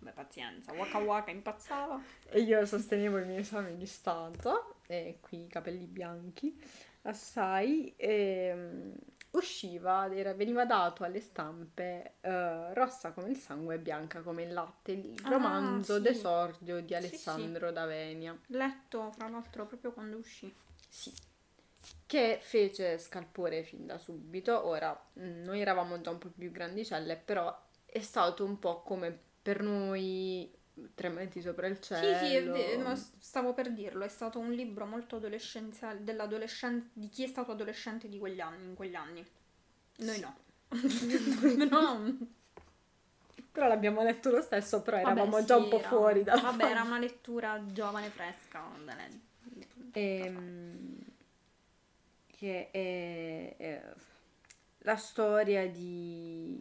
Beh, 0.00 0.10
pazienza, 0.10 0.72
Waka 0.72 0.98
Waka 0.98 1.30
impazzava. 1.30 2.02
E 2.30 2.40
io 2.40 2.66
sostenevo 2.66 3.18
i 3.18 3.26
miei 3.26 3.42
esami 3.42 3.76
di 3.76 3.86
Stato, 3.86 4.78
e 4.88 5.18
qui 5.20 5.44
i 5.44 5.46
capelli 5.46 5.86
bianchi, 5.86 6.60
assai, 7.02 7.94
e 7.96 8.96
usciva, 9.32 10.12
era, 10.14 10.34
veniva 10.34 10.64
dato 10.64 11.04
alle 11.04 11.20
stampe 11.20 12.14
uh, 12.20 12.72
rossa 12.74 13.12
come 13.12 13.30
il 13.30 13.36
sangue 13.36 13.76
e 13.76 13.78
bianca 13.78 14.20
come 14.20 14.42
il 14.42 14.52
latte, 14.52 14.92
il 14.92 15.14
ah, 15.24 15.28
romanzo 15.28 15.96
sì. 15.96 16.02
d'esordio 16.02 16.82
di 16.82 16.94
Alessandro 16.94 17.66
sì, 17.66 17.68
sì. 17.68 17.72
D'Avenia. 17.72 18.38
Letto, 18.48 19.10
fra 19.12 19.28
l'altro, 19.28 19.66
proprio 19.66 19.92
quando 19.92 20.18
uscì. 20.18 20.52
Sì. 20.88 21.12
Che 22.06 22.38
fece 22.42 22.98
scalpore 22.98 23.62
fin 23.62 23.86
da 23.86 23.98
subito. 23.98 24.66
Ora, 24.66 24.98
mm, 25.18 25.42
noi 25.44 25.60
eravamo 25.60 26.00
già 26.00 26.10
un 26.10 26.18
po' 26.18 26.30
più 26.36 26.50
grandicelle, 26.50 27.16
però 27.16 27.58
è 27.86 28.00
stato 28.00 28.44
un 28.44 28.58
po' 28.58 28.82
come 28.82 29.18
per 29.42 29.62
noi 29.62 30.50
Tre 30.94 31.08
metri 31.10 31.42
sopra 31.42 31.66
il 31.66 31.78
cielo. 31.80 32.54
Sì, 32.54 32.70
sì, 32.70 32.76
ma 32.78 32.94
stavo 32.94 33.52
per 33.52 33.72
dirlo, 33.72 34.04
è 34.04 34.08
stato 34.08 34.38
un 34.38 34.52
libro 34.52 34.86
molto 34.86 35.16
adolescenziale 35.16 36.02
dell'adolescente 36.02 36.90
di 36.94 37.10
chi 37.10 37.24
è 37.24 37.26
stato 37.26 37.52
adolescente 37.52 38.08
di 38.08 38.18
quegli 38.18 38.40
anni, 38.40 38.64
in 38.68 38.74
quegli 38.74 38.94
anni. 38.94 39.24
Noi 39.98 40.20
no. 40.20 40.36
no. 41.68 42.16
Però 43.52 43.68
l'abbiamo 43.68 44.02
letto 44.02 44.30
lo 44.30 44.40
stesso, 44.40 44.80
però 44.80 44.96
eravamo 44.96 45.32
Vabbè, 45.32 45.44
già 45.44 45.56
sì, 45.56 45.62
un 45.62 45.68
po' 45.68 45.78
era... 45.78 45.88
fuori 45.88 46.22
dalla 46.22 46.40
Vabbè, 46.40 46.64
era 46.64 46.82
una 46.82 46.98
lettura 46.98 47.62
giovane 47.66 48.08
fresca. 48.08 48.64
Ehm, 49.92 50.98
che 52.28 52.70
è, 52.70 53.56
è 53.58 53.92
la 54.78 54.96
storia 54.96 55.68
di 55.68 56.58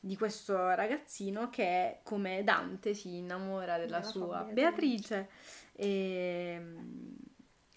di 0.00 0.16
questo 0.16 0.56
ragazzino 0.74 1.50
che 1.50 1.98
come 2.02 2.42
Dante 2.42 2.94
si 2.94 3.16
innamora 3.18 3.76
della, 3.76 3.98
della 3.98 4.02
sua 4.02 4.42
Beatrice, 4.44 5.28
e 5.72 6.56
mm, 6.58 7.14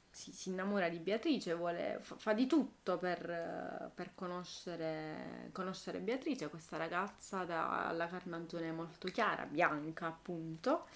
si, 0.10 0.32
si, 0.32 0.50
innamora 0.50 0.88
di 0.88 1.00
Beatrice, 1.00 1.54
vuole, 1.54 1.98
fa, 2.02 2.16
fa 2.16 2.34
di 2.34 2.48
tutto 2.48 2.98
per, 2.98 3.92
per 3.94 4.12
conoscere, 4.16 5.50
conoscere, 5.52 6.00
Beatrice, 6.00 6.50
questa 6.50 6.78
ragazza 6.78 7.44
dalla 7.44 8.08
carnagione 8.08 8.72
molto 8.72 9.10
chiara, 9.10 9.46
bianca 9.46 10.08
appunto, 10.08 10.88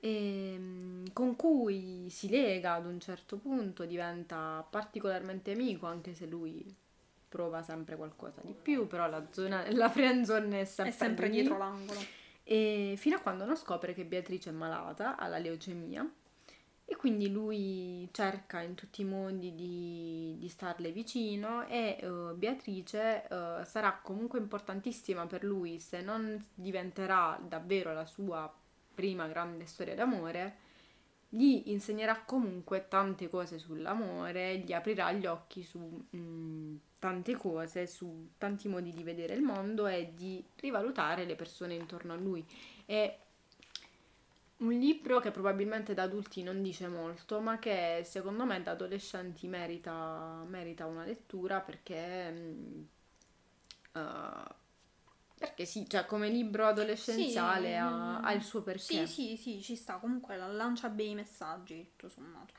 e, 0.00 0.54
mm, 0.58 1.06
con 1.14 1.34
cui 1.34 2.08
si 2.10 2.28
lega 2.28 2.74
ad 2.74 2.84
un 2.84 3.00
certo 3.00 3.38
punto, 3.38 3.86
diventa 3.86 4.66
particolarmente 4.68 5.52
amico 5.52 5.86
anche 5.86 6.14
se 6.14 6.26
lui 6.26 6.76
prova 7.28 7.62
sempre 7.62 7.96
qualcosa 7.96 8.40
di 8.42 8.54
più, 8.54 8.86
però 8.86 9.08
la 9.08 9.26
zona, 9.30 9.64
la 9.72 9.88
friendzone 9.88 10.60
è 10.60 10.64
sempre, 10.64 10.94
è 10.94 10.96
sempre 10.96 11.28
dietro 11.28 11.58
l'angolo. 11.58 12.00
E 12.42 12.94
fino 12.96 13.16
a 13.16 13.20
quando 13.20 13.44
non 13.44 13.56
scopre 13.56 13.92
che 13.92 14.04
Beatrice 14.04 14.50
è 14.50 14.52
malata, 14.52 15.16
ha 15.16 15.26
la 15.26 15.38
leucemia, 15.38 16.10
e 16.90 16.96
quindi 16.96 17.30
lui 17.30 18.08
cerca 18.12 18.62
in 18.62 18.74
tutti 18.74 19.02
i 19.02 19.04
modi 19.04 19.54
di, 19.54 20.36
di 20.38 20.48
starle 20.48 20.90
vicino 20.90 21.66
e 21.66 21.98
uh, 22.02 22.34
Beatrice 22.34 23.24
uh, 23.28 23.62
sarà 23.62 24.00
comunque 24.02 24.38
importantissima 24.38 25.26
per 25.26 25.44
lui 25.44 25.80
se 25.80 26.00
non 26.00 26.42
diventerà 26.54 27.38
davvero 27.46 27.92
la 27.92 28.06
sua 28.06 28.50
prima 28.94 29.26
grande 29.26 29.66
storia 29.66 29.94
d'amore 29.94 30.66
gli 31.28 31.64
insegnerà 31.66 32.22
comunque 32.24 32.86
tante 32.88 33.28
cose 33.28 33.58
sull'amore, 33.58 34.58
gli 34.58 34.72
aprirà 34.72 35.12
gli 35.12 35.26
occhi 35.26 35.62
su 35.62 36.06
mm, 36.16 36.76
tante 36.98 37.36
cose, 37.36 37.86
su 37.86 38.30
tanti 38.38 38.68
modi 38.68 38.92
di 38.92 39.02
vedere 39.02 39.34
il 39.34 39.42
mondo 39.42 39.86
e 39.86 40.12
di 40.14 40.44
rivalutare 40.56 41.24
le 41.24 41.36
persone 41.36 41.74
intorno 41.74 42.12
a 42.12 42.16
lui. 42.16 42.44
È 42.84 43.18
un 44.58 44.72
libro 44.72 45.20
che 45.20 45.30
probabilmente 45.30 45.94
da 45.94 46.02
adulti 46.02 46.42
non 46.42 46.62
dice 46.62 46.88
molto, 46.88 47.40
ma 47.40 47.58
che 47.58 48.02
secondo 48.04 48.44
me 48.44 48.60
da 48.62 48.72
adolescenti 48.72 49.46
merita, 49.46 50.44
merita 50.48 50.86
una 50.86 51.04
lettura 51.04 51.60
perché, 51.60 52.54
uh, 53.92 54.54
perché 55.38 55.64
sì, 55.64 55.88
cioè 55.88 56.06
come 56.06 56.28
libro 56.28 56.66
adolescenziale 56.66 57.68
sì, 57.68 57.74
ha, 57.74 58.18
ha, 58.18 58.32
il 58.32 58.42
suo 58.42 58.62
perché. 58.62 59.06
Sì, 59.06 59.06
sì, 59.06 59.36
sì, 59.36 59.62
ci 59.62 59.76
sta, 59.76 59.98
comunque 59.98 60.36
lancia 60.36 60.88
bei 60.88 61.14
messaggi, 61.14 61.90
tutto 61.90 62.08
sommato. 62.08 62.54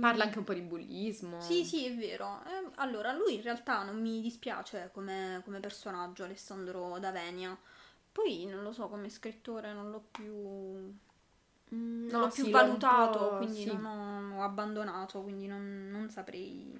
Parla 0.00 0.24
anche 0.24 0.38
un 0.38 0.44
po' 0.44 0.54
di 0.54 0.60
bullismo. 0.60 1.40
Sì, 1.40 1.64
sì, 1.64 1.86
è 1.86 1.94
vero. 1.94 2.42
Eh, 2.44 2.70
allora, 2.76 3.12
lui 3.12 3.34
in 3.34 3.42
realtà 3.42 3.82
non 3.82 4.00
mi 4.00 4.20
dispiace 4.20 4.90
come, 4.92 5.40
come 5.44 5.60
personaggio, 5.60 6.24
Alessandro 6.24 6.98
Davenia. 6.98 7.56
Poi 8.12 8.46
non 8.46 8.62
lo 8.62 8.72
so, 8.72 8.88
come 8.88 9.08
scrittore 9.08 9.72
non 9.72 9.90
l'ho 9.90 10.04
più. 10.10 10.34
Mm, 11.74 12.08
non 12.08 12.10
no, 12.10 12.18
l'ho 12.20 12.30
sì, 12.30 12.42
più 12.42 12.50
valutato, 12.50 13.36
quindi 13.36 13.62
sì. 13.62 13.66
non 13.66 13.84
ho, 13.84 14.38
ho, 14.38 14.42
abbandonato, 14.42 15.22
quindi 15.22 15.46
non, 15.46 15.88
non, 15.90 16.10
saprei 16.10 16.72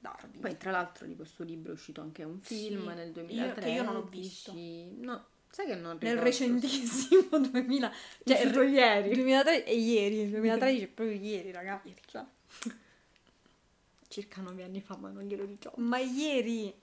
darvi. 0.00 0.38
Poi, 0.38 0.56
tra 0.56 0.70
l'altro, 0.70 1.06
di 1.06 1.14
questo 1.14 1.42
libro 1.44 1.72
è 1.72 1.74
uscito 1.74 2.00
anche 2.00 2.22
un 2.24 2.40
film 2.40 2.88
sì. 2.88 2.94
nel 2.94 3.12
2003. 3.12 3.34
Io, 3.34 3.54
che 3.54 3.70
io 3.70 3.82
non 3.82 3.96
ho 3.96 4.02
visto. 4.02 4.52
No, 4.54 5.24
sai 5.54 5.66
che 5.66 5.76
non 5.76 5.92
ricordo. 5.92 6.06
Nel 6.06 6.18
recentissimo 6.18 7.38
2000. 7.38 7.92
Cioè, 8.24 8.38
è 8.38 8.64
ieri. 8.64 9.14
2003 9.14 9.64
è 9.64 9.70
ieri, 9.70 10.20
il 10.22 10.30
2013 10.30 10.82
è 10.82 10.88
proprio 10.88 11.16
ieri, 11.16 11.52
ragazzi. 11.52 11.94
Cioè. 12.06 12.24
Circa 14.08 14.40
nove 14.40 14.64
anni 14.64 14.80
fa, 14.80 14.96
ma 14.96 15.10
non 15.10 15.22
glielo 15.22 15.44
diciamo. 15.44 15.76
Ma 15.78 15.98
ieri! 15.98 16.74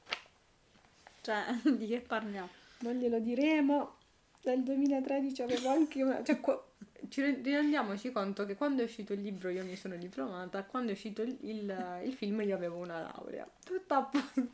Cioè, 1.22 1.44
di 1.76 1.88
che 1.88 2.00
parliamo? 2.00 2.50
non 2.80 2.96
glielo 2.96 3.20
diremo. 3.20 3.98
Nel 4.44 4.64
2013 4.64 5.42
avevo 5.42 5.70
anche 5.70 6.02
una... 6.02 6.24
Cioè, 6.24 6.40
qua, 6.40 6.66
ci 7.10 7.22
rendiamoci 7.22 8.12
conto 8.12 8.46
che 8.46 8.56
quando 8.56 8.82
è 8.82 8.86
uscito 8.86 9.14
il 9.14 9.22
libro 9.22 9.50
io 9.50 9.64
mi 9.64 9.76
sono 9.76 9.96
diplomata, 9.98 10.64
quando 10.64 10.90
è 10.90 10.94
uscito 10.94 11.22
il, 11.22 11.38
il, 11.42 12.02
il 12.06 12.14
film 12.14 12.42
io 12.42 12.56
avevo 12.56 12.78
una 12.78 13.02
laurea. 13.02 13.48
Tutto 13.64 13.94
a 13.94 14.02
posto. 14.04 14.48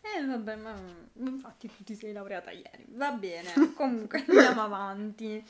Eh 0.00 0.24
vabbè, 0.24 0.56
ma 0.56 0.74
infatti 1.14 1.68
tu 1.68 1.84
ti 1.84 1.94
sei 1.94 2.12
laureata 2.12 2.50
ieri. 2.50 2.84
Va 2.88 3.10
bene, 3.12 3.52
comunque 3.74 4.24
andiamo 4.26 4.62
avanti. 4.62 5.44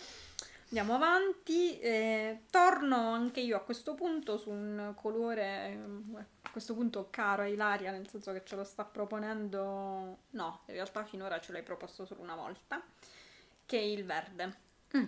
Andiamo 0.64 0.94
avanti. 0.94 1.78
Eh, 1.78 2.42
torno 2.50 3.12
anche 3.12 3.40
io 3.40 3.56
a 3.56 3.60
questo 3.60 3.94
punto 3.94 4.36
su 4.36 4.50
un 4.50 4.92
colore, 4.96 5.44
eh, 5.44 6.24
a 6.42 6.50
questo 6.50 6.74
punto 6.74 7.08
caro 7.10 7.42
a 7.42 7.46
Ilaria, 7.46 7.90
nel 7.90 8.08
senso 8.08 8.32
che 8.32 8.42
ce 8.44 8.56
lo 8.56 8.64
sta 8.64 8.84
proponendo. 8.84 10.18
No, 10.30 10.60
in 10.66 10.74
realtà 10.74 11.04
finora 11.04 11.40
ce 11.40 11.52
l'hai 11.52 11.62
proposto 11.62 12.04
solo 12.04 12.22
una 12.22 12.34
volta, 12.34 12.82
che 13.64 13.78
è 13.78 13.82
il 13.82 14.04
verde. 14.04 14.56
Mm. 14.96 15.06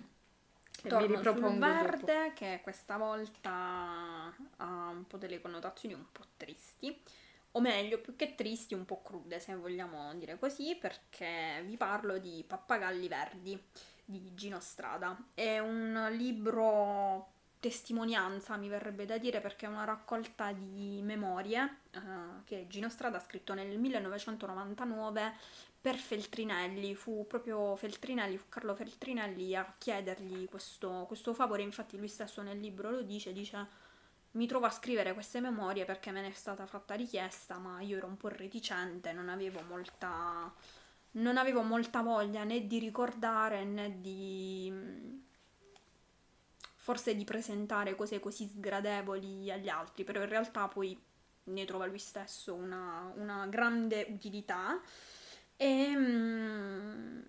Torno 0.89 1.23
sul 1.23 1.59
verde, 1.59 2.15
dopo. 2.23 2.33
che 2.35 2.61
questa 2.63 2.97
volta 2.97 4.35
ha 4.57 4.89
un 4.89 5.05
po' 5.07 5.19
delle 5.19 5.41
connotazioni 5.41 5.95
un 5.95 6.07
po' 6.11 6.25
tristi 6.39 6.99
o 7.53 7.61
meglio, 7.61 8.01
più 8.01 8.15
che 8.17 8.35
tristi, 8.35 8.75
un 8.75 8.85
po' 8.85 9.03
crude, 9.03 9.41
se 9.41 9.55
vogliamo 9.55 10.15
dire 10.15 10.39
così, 10.39 10.77
perché 10.77 11.63
vi 11.67 11.77
parlo 11.77 12.19
di 12.19 12.45
Pappagalli 12.47 13.09
Verdi 13.09 13.61
di 14.05 14.35
Gino 14.35 14.61
Strada. 14.61 15.17
È 15.35 15.59
un 15.59 16.09
libro 16.13 17.39
testimonianza, 17.61 18.57
mi 18.57 18.69
verrebbe 18.69 19.05
da 19.05 19.19
dire, 19.19 19.41
perché 19.41 19.67
è 19.67 19.69
una 19.69 19.85
raccolta 19.85 20.53
di 20.53 21.01
memorie 21.03 21.79
uh, 21.95 22.45
che 22.45 22.67
Gino 22.69 22.89
Strada 22.89 23.19
ha 23.19 23.21
scritto 23.21 23.53
nel 23.55 23.79
1999 23.79 25.35
per 25.81 25.97
Feltrinelli. 25.97 26.95
Fu 26.95 27.27
proprio 27.27 27.77
Feltrinelli, 27.77 28.37
fu 28.39 28.49
Carlo 28.49 28.75
Feltrinelli 28.75 29.57
a 29.57 29.75
chiedergli 29.77 30.49
questo, 30.49 31.05
questo 31.07 31.35
favore. 31.35 31.63
Infatti, 31.63 31.99
lui 31.99 32.09
stesso 32.09 32.43
nel 32.43 32.59
libro 32.59 32.91
lo 32.91 33.03
dice: 33.03 33.33
dice. 33.33 33.89
Mi 34.33 34.47
trovo 34.47 34.67
a 34.67 34.71
scrivere 34.71 35.13
queste 35.13 35.41
memorie 35.41 35.85
perché 35.85 36.11
me 36.13 36.21
ne 36.21 36.29
è 36.29 36.33
stata 36.33 36.67
fatta 36.67 36.95
richiesta, 36.95 37.59
ma 37.59 37.81
io 37.81 37.97
ero 37.97 38.07
un 38.07 38.17
po' 38.17 38.29
reticente, 38.29 39.13
non 39.13 39.29
avevo 39.29 39.61
molta 39.63 40.53
non 41.13 41.37
avevo 41.37 41.63
molta 41.63 42.03
voglia 42.03 42.45
né 42.45 42.67
di 42.67 42.79
ricordare 42.79 43.65
né 43.65 44.01
di 44.01 45.19
forse 46.77 47.17
di 47.17 47.25
presentare 47.25 47.95
cose 47.95 48.21
così 48.21 48.47
sgradevoli 48.47 49.51
agli 49.51 49.69
altri, 49.69 50.05
però 50.05 50.23
in 50.23 50.29
realtà 50.29 50.67
poi 50.69 50.99
ne 51.45 51.65
trova 51.65 51.87
lui 51.87 51.99
stesso 51.99 52.55
una, 52.55 53.13
una 53.17 53.47
grande 53.47 54.07
utilità. 54.09 54.81
E 55.57 55.93
mm, 55.95 57.21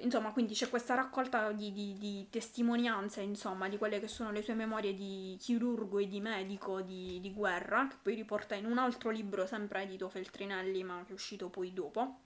insomma 0.00 0.32
quindi 0.32 0.54
c'è 0.54 0.68
questa 0.68 0.94
raccolta 0.94 1.52
di, 1.52 1.72
di, 1.72 1.96
di, 1.98 2.26
testimonianze 2.30 3.20
insomma 3.20 3.68
di 3.68 3.76
quelle 3.76 4.00
che 4.00 4.08
sono 4.08 4.30
le 4.32 4.42
sue 4.42 4.54
memorie 4.54 4.94
di 4.94 5.36
chirurgo 5.38 5.98
e 5.98 6.08
di 6.08 6.20
medico 6.20 6.80
di, 6.80 7.20
di 7.20 7.32
guerra 7.32 7.86
che 7.88 7.96
poi 8.00 8.14
riporta 8.14 8.54
in 8.54 8.64
un 8.64 8.78
altro 8.78 9.10
libro 9.10 9.46
sempre 9.46 9.82
edito 9.82 10.08
Feltrinelli 10.08 10.82
ma 10.82 11.02
che 11.04 11.10
è 11.10 11.14
uscito 11.14 11.48
poi 11.48 11.72
dopo 11.72 12.20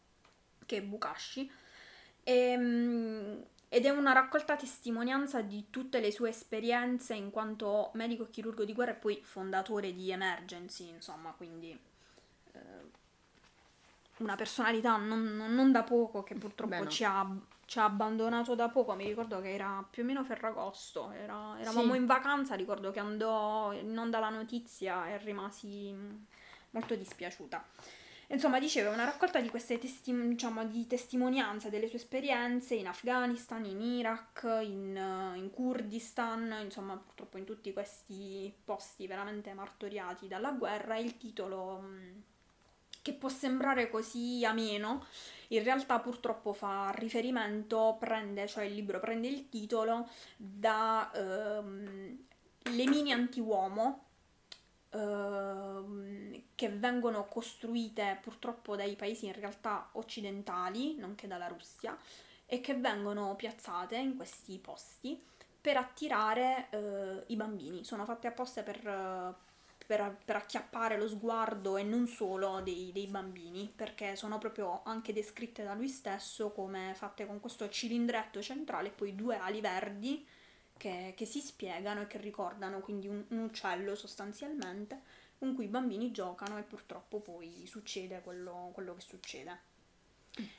che 0.66 0.78
è 0.78 0.82
Bukashi, 0.82 1.50
e, 2.22 2.32
ehm, 2.32 3.44
ed 3.68 3.84
è 3.84 3.90
una 3.90 4.12
raccolta 4.12 4.56
testimonianza 4.56 5.40
di 5.40 5.66
tutte 5.70 6.00
le 6.00 6.10
sue 6.10 6.28
esperienze 6.28 7.14
in 7.14 7.30
quanto 7.30 7.90
medico 7.94 8.24
e 8.24 8.30
chirurgo 8.30 8.64
di 8.64 8.74
guerra 8.74 8.92
e 8.92 8.96
poi 8.96 9.20
fondatore 9.24 9.94
di 9.94 10.10
Emergency, 10.10 10.88
insomma, 10.88 11.32
quindi 11.36 11.78
eh, 12.52 12.58
una 14.18 14.36
personalità 14.36 14.96
non, 14.96 15.36
non, 15.36 15.72
da 15.72 15.82
poco 15.82 16.22
che 16.22 16.34
purtroppo 16.34 16.84
Beh, 16.84 16.88
ci, 16.88 17.04
ha, 17.04 17.26
ci, 17.66 17.78
ha, 17.78 17.84
abbandonato 17.84 18.54
da 18.54 18.68
poco, 18.68 18.94
mi 18.94 19.06
ricordo 19.06 19.40
che 19.40 19.52
era 19.52 19.86
più 19.88 20.02
o 20.02 20.06
meno 20.06 20.24
Ferragosto, 20.24 21.10
era, 21.12 21.56
eravamo 21.60 21.92
sì. 21.92 21.98
in 21.98 22.06
vacanza, 22.06 22.54
ricordo 22.54 22.90
che 22.90 23.00
andò 23.00 23.72
in 23.72 23.96
onda 23.96 24.18
la 24.18 24.30
notizia 24.30 25.08
e 25.08 25.18
rimasi 25.18 25.94
molto 26.70 26.94
dispiaciuta. 26.94 27.64
Insomma, 28.28 28.58
diceva 28.58 28.90
una 28.90 29.04
raccolta 29.04 29.40
di 29.40 29.48
queste 29.48 29.78
testi- 29.78 30.28
diciamo, 30.28 30.64
di 30.64 30.86
testimonianze 30.88 31.70
delle 31.70 31.86
sue 31.86 31.98
esperienze 31.98 32.74
in 32.74 32.88
Afghanistan, 32.88 33.64
in 33.64 33.80
Iraq, 33.80 34.42
in, 34.64 34.96
uh, 34.96 35.36
in, 35.36 35.50
Kurdistan, 35.50 36.56
insomma, 36.60 36.96
purtroppo 36.96 37.38
in 37.38 37.44
tutti 37.44 37.72
questi 37.72 38.52
posti 38.64 39.06
veramente 39.06 39.52
martoriati 39.52 40.26
dalla 40.26 40.50
guerra. 40.50 40.96
Il 40.96 41.16
titolo, 41.18 41.82
mm, 41.82 42.18
che 43.06 43.12
può 43.12 43.28
sembrare 43.28 43.88
così 43.88 44.44
ameno, 44.44 45.04
in 45.48 45.62
realtà 45.62 46.00
purtroppo 46.00 46.52
fa 46.52 46.90
riferimento, 46.94 47.96
prende, 48.00 48.48
cioè 48.48 48.64
il 48.64 48.74
libro 48.74 48.98
prende 48.98 49.28
il 49.28 49.48
titolo 49.48 50.08
da 50.36 51.10
uh, 51.14 51.64
Le 52.62 52.86
mini 52.86 53.12
anti-uomo 53.12 54.06
Ehm, 54.96 56.42
che 56.54 56.70
vengono 56.70 57.26
costruite 57.28 58.18
purtroppo 58.22 58.76
dai 58.76 58.96
paesi 58.96 59.26
in 59.26 59.34
realtà 59.34 59.90
occidentali, 59.92 60.96
nonché 60.96 61.26
dalla 61.26 61.48
Russia, 61.48 61.96
e 62.46 62.60
che 62.60 62.74
vengono 62.74 63.36
piazzate 63.36 63.96
in 63.96 64.16
questi 64.16 64.58
posti 64.58 65.22
per 65.60 65.76
attirare 65.76 66.68
uh, 66.70 67.24
i 67.26 67.36
bambini. 67.36 67.84
Sono 67.84 68.04
fatte 68.04 68.28
apposta 68.28 68.62
per, 68.62 69.34
per, 69.86 70.16
per, 70.24 70.36
acchiappare 70.36 70.98
lo 70.98 71.08
sguardo 71.08 71.76
e 71.76 71.82
non 71.82 72.06
solo 72.06 72.60
dei, 72.60 72.90
dei, 72.92 73.06
bambini, 73.06 73.72
perché 73.74 74.16
sono 74.16 74.38
proprio 74.38 74.82
anche 74.84 75.12
descritte 75.12 75.62
da 75.62 75.74
lui 75.74 75.88
stesso 75.88 76.50
come 76.50 76.92
fatte 76.94 77.26
con 77.26 77.40
questo 77.40 77.68
cilindretto 77.68 78.42
centrale 78.42 78.88
e 78.88 78.92
poi 78.92 79.14
due 79.14 79.36
ali 79.36 79.60
verdi 79.60 80.26
che, 80.76 81.14
che 81.16 81.24
si 81.24 81.40
spiegano 81.40 82.02
e 82.02 82.06
che 82.06 82.18
ricordano 82.18 82.80
quindi 82.80 83.08
un, 83.08 83.24
un 83.28 83.38
uccello 83.38 83.94
sostanzialmente 83.94 85.00
con 85.38 85.54
cui 85.54 85.64
i 85.64 85.68
bambini 85.68 86.10
giocano 86.10 86.58
e 86.58 86.62
purtroppo 86.62 87.20
poi 87.20 87.64
succede 87.66 88.20
quello, 88.22 88.70
quello 88.72 88.94
che 88.94 89.00
succede. 89.00 89.74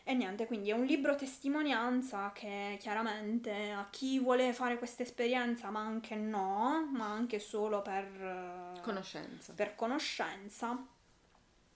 E 0.04 0.14
niente, 0.16 0.48
quindi 0.48 0.72
è 0.72 0.74
un 0.74 0.86
libro 0.86 1.16
testimonianza 1.16 2.32
che 2.34 2.78
chiaramente 2.80 3.70
a 3.70 3.88
chi 3.92 4.20
vuole 4.20 4.52
fare 4.52 4.78
questa 4.80 5.04
esperienza, 5.04 5.70
ma 5.70 5.82
anche 5.82 6.16
no, 6.16 6.90
ma 6.92 7.12
anche 7.12 7.38
solo 7.38 7.84
per 7.84 8.67
conoscenza. 8.88 9.54
Per 9.54 9.76
conoscenza. 9.76 10.88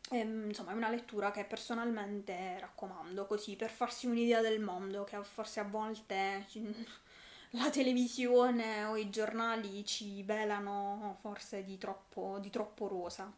E, 0.10 0.18
ehm, 0.18 0.48
insomma, 0.48 0.72
è 0.72 0.76
una 0.76 0.90
lettura 0.90 1.32
che 1.32 1.46
personalmente 1.46 2.58
raccomando, 2.60 3.26
così 3.28 3.56
per 3.56 3.70
farsi 3.70 4.08
un'idea 4.08 4.42
del 4.42 4.60
mondo, 4.60 5.04
che 5.04 5.22
forse 5.24 5.60
a 5.60 5.64
volte 5.64 6.48
la 7.52 7.70
televisione 7.70 8.86
o 8.86 8.96
i 8.96 9.10
giornali 9.10 9.86
ci 9.86 10.24
velano 10.24 11.18
forse 11.22 11.64
di 11.64 11.78
troppo, 11.78 12.40
di 12.40 12.50
troppo 12.50 12.88
rosa. 12.88 13.32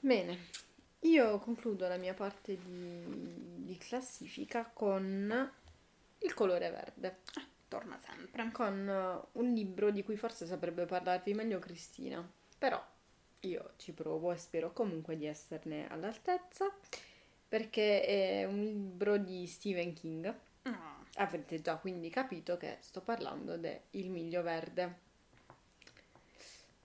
Bene, 0.00 0.38
io 1.00 1.38
concludo 1.38 1.88
la 1.88 1.96
mia 1.96 2.14
parte 2.14 2.58
di, 2.62 3.64
di 3.64 3.76
classifica 3.78 4.70
con 4.72 5.50
il 6.18 6.34
colore 6.34 6.70
verde. 6.70 7.18
Eh, 7.74 7.78
torna 7.78 7.98
sempre. 7.98 8.50
Con 8.52 9.26
uh, 9.32 9.38
un 9.38 9.52
libro 9.52 9.90
di 9.90 10.02
cui 10.02 10.16
forse 10.16 10.46
saprebbe 10.46 10.86
parlarvi 10.86 11.34
meglio 11.34 11.58
Cristina, 11.58 12.26
però 12.58 12.82
io 13.40 13.72
ci 13.76 13.92
provo 13.92 14.32
e 14.32 14.36
spero 14.36 14.72
comunque 14.72 15.16
di 15.16 15.26
esserne 15.26 15.88
all'altezza 15.88 16.72
perché 17.46 18.02
è 18.04 18.44
un 18.44 18.60
libro 18.60 19.16
di 19.16 19.46
Stephen 19.46 19.92
King. 19.92 20.34
Ah, 20.62 21.02
Avrete 21.16 21.60
già 21.60 21.76
quindi 21.76 22.10
capito 22.10 22.56
che 22.56 22.78
sto 22.80 23.00
parlando 23.00 23.56
de 23.56 23.82
Il 23.90 24.10
Miglio 24.10 24.42
Verde. 24.42 25.02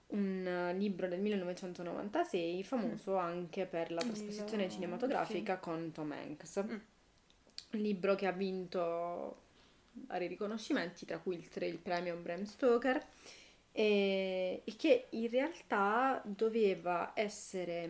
Un 0.08 0.45
eh, 0.45 0.73
libro 0.73 1.08
del 1.08 1.19
1996 1.19 2.63
famoso 2.63 3.15
anche 3.15 3.65
per 3.65 3.91
la 3.91 4.02
trasposizione 4.02 4.65
Il- 4.65 4.71
cinematografica 4.71 5.58
con 5.58 5.91
Tom 5.91 6.12
Hanks. 6.12 6.63
Mm. 6.63 6.78
Un 7.71 7.80
libro 7.80 8.15
che 8.15 8.28
ha 8.28 8.32
vinto 8.32 9.41
vari 10.07 10.27
riconoscimenti, 10.27 11.05
tra 11.05 11.19
cui 11.19 11.35
il, 11.35 11.47
tre- 11.49 11.67
il 11.67 11.77
premio 11.77 12.15
Bram 12.17 12.43
Stoker, 12.43 13.05
e, 13.71 14.62
e 14.63 14.75
che 14.75 15.07
in 15.12 15.29
realtà 15.29 16.21
doveva 16.25 17.12
essere 17.15 17.88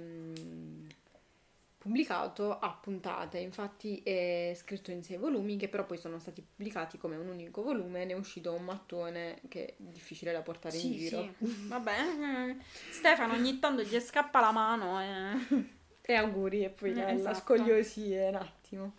pubblicato 1.77 2.59
a 2.59 2.71
puntate, 2.71 3.37
infatti 3.39 4.01
è 4.03 4.51
scritto 4.55 4.91
in 4.91 5.01
sei 5.01 5.15
volumi 5.17 5.55
che 5.55 5.69
però 5.69 5.85
poi 5.85 5.97
sono 5.97 6.19
stati 6.19 6.41
pubblicati 6.41 6.97
come 6.97 7.15
un 7.15 7.27
unico 7.29 7.63
volume, 7.63 8.03
ne 8.03 8.11
è 8.13 8.15
uscito 8.15 8.51
un 8.53 8.65
mattone 8.65 9.39
che 9.47 9.65
è 9.67 9.73
difficile 9.77 10.33
da 10.33 10.41
portare 10.41 10.75
in 10.75 10.81
sì, 10.81 10.97
giro. 10.97 11.33
sì. 11.39 11.67
Vabbè, 11.67 12.55
Stefano 12.91 13.33
ogni 13.33 13.59
tanto 13.59 13.81
gli 13.83 13.99
scappa 13.99 14.41
la 14.41 14.51
mano 14.51 15.01
e... 15.01 15.77
E 16.01 16.13
auguri 16.15 16.63
e 16.63 16.69
poi 16.69 16.91
Eh, 16.91 17.13
esatto. 17.13 17.39
scogliosi 17.39 18.13
un 18.15 18.35
attimo. 18.35 18.93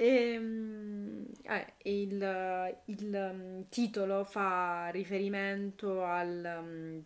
E, 0.00 0.38
mm, 0.38 1.24
eh, 1.42 1.72
il, 1.82 2.76
il, 2.86 3.32
mm, 3.34 3.62
titolo 3.68 4.24
fa 4.24 4.88
riferimento 4.90 6.02
al, 6.04 7.04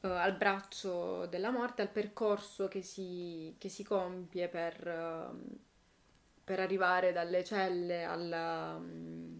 eh, 0.00 0.08
al 0.08 0.36
braccio 0.36 1.26
della 1.26 1.50
morte, 1.50 1.82
al 1.82 1.88
percorso 1.90 2.68
che 2.68 2.82
si, 2.82 3.54
che 3.58 3.68
si 3.68 3.82
compie 3.82 4.48
per, 4.48 4.86
ehm, 4.86 5.42
per 6.44 6.60
arrivare 6.60 7.12
dalle 7.12 7.44
celle 7.44 8.02
alla, 8.04 8.78
mm, 8.78 9.38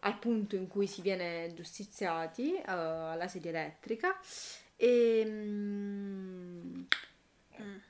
al 0.00 0.18
punto 0.18 0.56
in 0.56 0.66
cui 0.68 0.86
si 0.86 1.00
viene 1.02 1.52
giustiziati 1.54 2.54
eh, 2.54 2.62
alla 2.66 3.28
sedia 3.28 3.50
elettrica. 3.50 4.18
E, 4.76 5.24
mm, 5.26 6.82
Mm. 7.60 7.89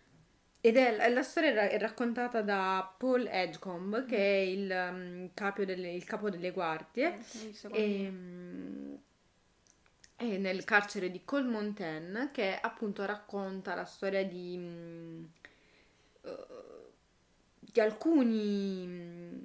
Ed 0.61 0.77
è 0.77 1.09
la 1.11 1.23
storia 1.23 1.69
è 1.69 1.79
raccontata 1.79 2.43
da 2.43 2.95
Paul 2.99 3.27
Edgecombe, 3.27 4.05
che 4.05 4.17
è 4.17 4.39
il, 4.41 5.31
capo 5.35 5.65
delle, 5.65 5.93
il 5.93 6.05
capo 6.05 6.29
delle 6.31 6.51
guardie, 6.53 7.19
secondo 7.53 7.77
e, 7.79 8.09
mm, 8.11 8.95
è 10.17 10.37
nel 10.37 10.65
carcere 10.65 11.11
di 11.11 11.25
Colmonten, 11.25 12.31
che 12.33 12.57
appunto 12.61 13.05
racconta 13.07 13.75
la 13.75 13.85
storia 13.85 14.25
di, 14.25 14.57
mm, 14.59 15.25
eh, 16.23 16.47
di 17.59 17.81
alcuni. 17.81 18.87
mm, 18.87 19.39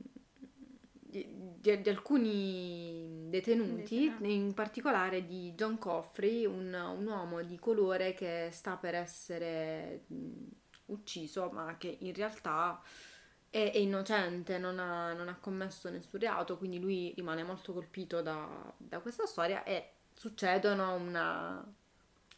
Di, 1.07 1.25
di- 1.61 1.89
alcuni 1.89 3.27
detenuti, 3.29 4.17
in 4.21 4.53
particolare 4.53 5.25
di 5.25 5.53
John 5.55 5.77
Coffrey, 5.77 6.45
un, 6.45 6.73
un 6.73 7.05
uomo 7.07 7.41
di 7.43 7.57
colore 7.57 8.13
che 8.13 8.49
sta 8.51 8.75
per 8.75 8.95
essere 8.95 10.03
ucciso, 10.87 11.49
ma 11.51 11.75
che 11.77 11.97
in 12.01 12.13
realtà 12.13 12.81
è, 13.49 13.71
è 13.71 13.77
innocente, 13.77 14.57
non 14.57 14.79
ha, 14.79 15.13
non 15.13 15.29
ha 15.29 15.37
commesso 15.39 15.89
nessun 15.89 16.19
reato, 16.19 16.57
quindi 16.57 16.79
lui 16.79 17.13
rimane 17.15 17.43
molto 17.43 17.73
colpito 17.73 18.21
da, 18.21 18.47
da 18.77 18.99
questa 18.99 19.25
storia 19.25 19.63
e 19.63 19.91
succedono 20.13 20.95
una, 20.95 21.65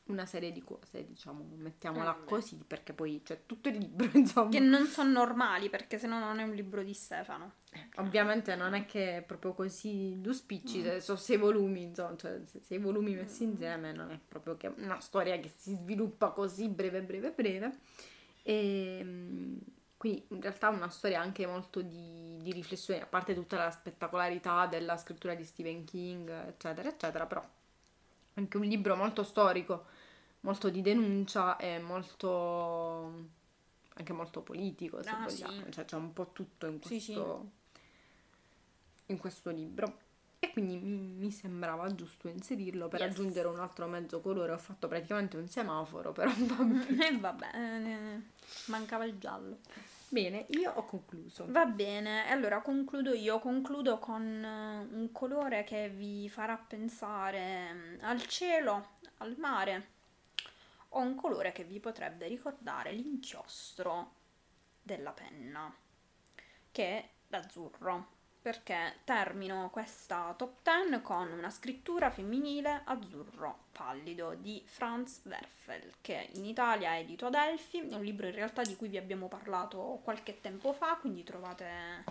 una 0.06 0.26
serie 0.26 0.52
di 0.52 0.64
cose, 0.64 1.06
diciamo, 1.06 1.48
mettiamola 1.56 2.12
Vabbè. 2.12 2.26
così, 2.26 2.64
perché 2.66 2.94
poi 2.94 3.22
c'è 3.24 3.46
tutto 3.46 3.70
il 3.70 3.78
libro, 3.78 4.10
insomma. 4.18 4.50
Che 4.50 4.60
non 4.60 4.86
sono 4.86 5.12
normali, 5.12 5.70
perché 5.70 5.98
sennò 5.98 6.20
non 6.20 6.40
è 6.40 6.44
un 6.44 6.54
libro 6.54 6.84
di 6.84 6.94
Stefano. 6.94 7.54
Ovviamente 7.96 8.56
non 8.56 8.74
è 8.74 8.86
che 8.86 9.18
è 9.18 9.22
proprio 9.22 9.54
così 9.54 10.16
due 10.22 10.34
spicci, 10.34 10.82
se- 10.82 11.02
sono 11.02 11.18
sei 11.18 11.38
volumi, 11.38 11.82
insomma, 11.84 12.16
cioè 12.16 12.42
se- 12.46 12.62
sei 12.62 12.78
volumi 12.78 13.14
messi 13.16 13.44
insieme 13.44 13.92
non 13.92 14.12
è 14.12 14.20
proprio 14.28 14.56
che 14.56 14.72
una 14.78 15.00
storia 15.00 15.38
che 15.40 15.52
si 15.56 15.74
sviluppa 15.74 16.30
così 16.30 16.70
breve, 16.70 17.02
breve, 17.02 17.32
breve. 17.32 17.78
E 18.54 19.02
mm, 19.04 19.58
quindi 19.98 20.26
in 20.30 20.42
realtà 20.42 20.70
è 20.70 20.74
una 20.76 20.90
storia 20.90 21.20
anche 21.22 21.46
molto 21.48 21.82
di, 21.82 22.38
di 22.42 22.52
riflessione, 22.54 23.02
a 23.02 23.06
parte 23.08 23.34
tutta 23.34 23.58
la 23.58 23.72
spettacolarità 23.72 24.68
della 24.68 24.98
scrittura 24.98 25.36
di 25.36 25.44
Stephen 25.44 25.84
King, 25.86 26.30
eccetera, 26.48 26.88
eccetera, 26.90 27.26
però 27.26 27.44
anche 28.36 28.58
un 28.58 28.64
libro 28.66 28.96
molto 28.96 29.24
storico, 29.24 29.86
molto 30.42 30.70
di 30.70 30.82
denuncia 30.82 31.58
e 31.58 31.80
molto 31.80 33.36
anche 33.96 34.14
molto 34.14 34.42
politico, 34.42 35.02
se 35.02 35.10
Ah, 35.10 35.24
vogliamo, 35.24 35.64
sì. 35.66 35.72
cioè 35.72 35.86
c'è 35.86 35.96
un 35.96 36.14
po' 36.14 36.32
tutto 36.32 36.68
in 36.68 36.80
Sì, 36.80 37.00
sì. 37.00 37.14
questo, 37.14 37.52
in 39.08 39.18
questo 39.18 39.50
libro. 39.50 39.98
E 40.40 40.52
quindi 40.52 40.78
mi, 40.78 40.98
mi 40.98 41.32
sembrava 41.32 41.94
giusto 41.96 42.28
inserirlo 42.28 42.88
per 42.88 43.02
Yes. 43.02 43.12
aggiungere 43.12 43.48
un 43.48 43.60
altro 43.60 43.88
mezzo 43.88 44.22
colore. 44.22 44.52
Ho 44.54 44.58
fatto 44.58 44.88
praticamente 44.88 45.36
un 45.38 45.48
semaforo, 45.48 46.12
però 46.12 46.32
va 46.32 46.58
E 47.08 47.18
vabbè, 47.18 47.50
eh, 47.56 48.22
mancava 48.66 49.06
il 49.06 49.18
giallo. 49.18 49.58
bene. 50.10 50.46
Io 50.50 50.72
ho 50.72 50.86
concluso. 50.86 51.46
Va 51.50 51.66
bene, 51.66 52.30
allora 52.30 52.62
concludo 52.62 53.14
io, 53.14 53.40
concludo 53.40 53.98
con 54.00 54.24
eh, 54.24 54.88
un 54.96 55.10
colore 55.12 55.64
che 55.64 55.90
vi 55.90 56.30
farà 56.30 56.56
pensare 56.56 57.74
mm, 57.74 57.98
al 58.02 58.22
cielo, 58.28 58.90
al 59.18 59.36
mare, 59.38 59.88
o 60.90 61.00
un 61.00 61.16
colore 61.16 61.52
che 61.52 61.64
vi 61.64 61.80
potrebbe 61.80 62.28
ricordare 62.28 62.92
l'inchiostro 62.92 64.14
della 64.82 65.12
penna, 65.12 65.74
che 66.72 66.84
è 66.86 67.10
l'azzurro, 67.30 68.16
perché 68.48 69.00
termino 69.04 69.70
questa 69.70 70.34
top 70.38 70.60
10 70.64 71.02
con 71.02 71.34
una 71.34 71.50
scrittura 71.50 72.10
femminile 72.10 72.84
azzurro 72.86 73.66
pallido 73.74 74.36
di 74.36 74.64
Franz 74.66 75.20
Werfel, 75.26 75.96
che 76.00 76.30
in 76.36 76.46
Italia 76.46 76.92
è 76.92 77.00
edito 77.00 77.26
ad 77.26 77.34
Elfi, 77.34 77.80
è 77.80 77.94
un 77.94 78.06
libro 78.06 78.26
in 78.26 78.32
realtà 78.32 78.62
di 78.62 78.78
cui 78.78 78.88
vi 78.88 78.96
abbiamo 78.96 79.28
parlato 79.28 80.00
qualche 80.02 80.40
tempo 80.40 80.72
fa, 80.72 80.96
quindi 80.96 81.26
trovate 81.26 82.06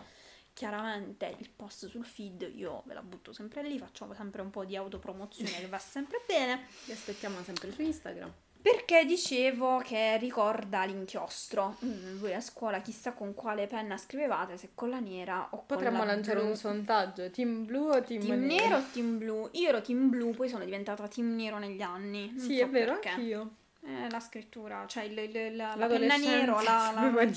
chiaramente 0.52 1.34
il 1.38 1.48
post 1.48 1.88
sul 1.88 2.04
feed, 2.04 2.52
io 2.54 2.82
ve 2.84 2.92
la 2.92 3.02
butto 3.02 3.32
sempre 3.32 3.62
lì, 3.62 3.78
facciamo 3.78 4.12
sempre 4.12 4.42
un 4.42 4.50
po' 4.50 4.66
di 4.66 4.76
autopromozione 4.76 5.52
che 5.58 5.68
va 5.68 5.78
sempre 5.78 6.22
bene. 6.26 6.66
Vi 6.84 6.92
aspettiamo 6.92 7.42
sempre 7.44 7.72
su 7.72 7.80
Instagram. 7.80 8.30
Perché 8.68 9.04
dicevo 9.04 9.78
che 9.78 10.16
ricorda 10.16 10.82
l'inchiostro. 10.84 11.76
Mm, 11.84 12.18
voi 12.18 12.34
a 12.34 12.40
scuola 12.40 12.80
chissà 12.80 13.12
con 13.12 13.32
quale 13.32 13.68
penna 13.68 13.96
scrivevate, 13.96 14.56
se 14.56 14.70
con 14.74 14.90
la 14.90 14.98
nera 14.98 15.46
o 15.52 15.62
Potremmo 15.64 15.98
con 15.98 16.06
la 16.08 16.14
lanciare 16.14 16.40
blu. 16.40 16.48
un 16.48 16.56
sondaggio: 16.56 17.30
team 17.30 17.64
blu 17.64 17.90
o 17.90 18.02
team, 18.02 18.20
Team 18.22 18.44
nero 18.44 18.78
o 18.78 18.82
team 18.92 19.18
blu? 19.18 19.48
Io 19.52 19.68
ero 19.68 19.80
team 19.82 20.08
blu, 20.08 20.32
poi 20.32 20.48
sono 20.48 20.64
diventata 20.64 21.06
team 21.06 21.36
nero 21.36 21.58
negli 21.58 21.80
anni. 21.80 22.32
Non 22.34 22.40
Sì, 22.40 22.56
so 22.56 22.64
è 22.64 22.68
vero, 22.68 22.92
perché. 22.94 23.08
anch'io. 23.10 23.50
Eh, 23.84 24.10
la 24.10 24.18
scrittura, 24.18 24.84
cioè 24.88 25.04
il- 25.04 25.16
il- 25.16 25.54
la, 25.54 25.74
la 25.76 25.86
penna 25.86 26.16
nero, 26.16 26.60
la, 26.60 26.90
la- 26.92 27.08
nero. 27.08 27.32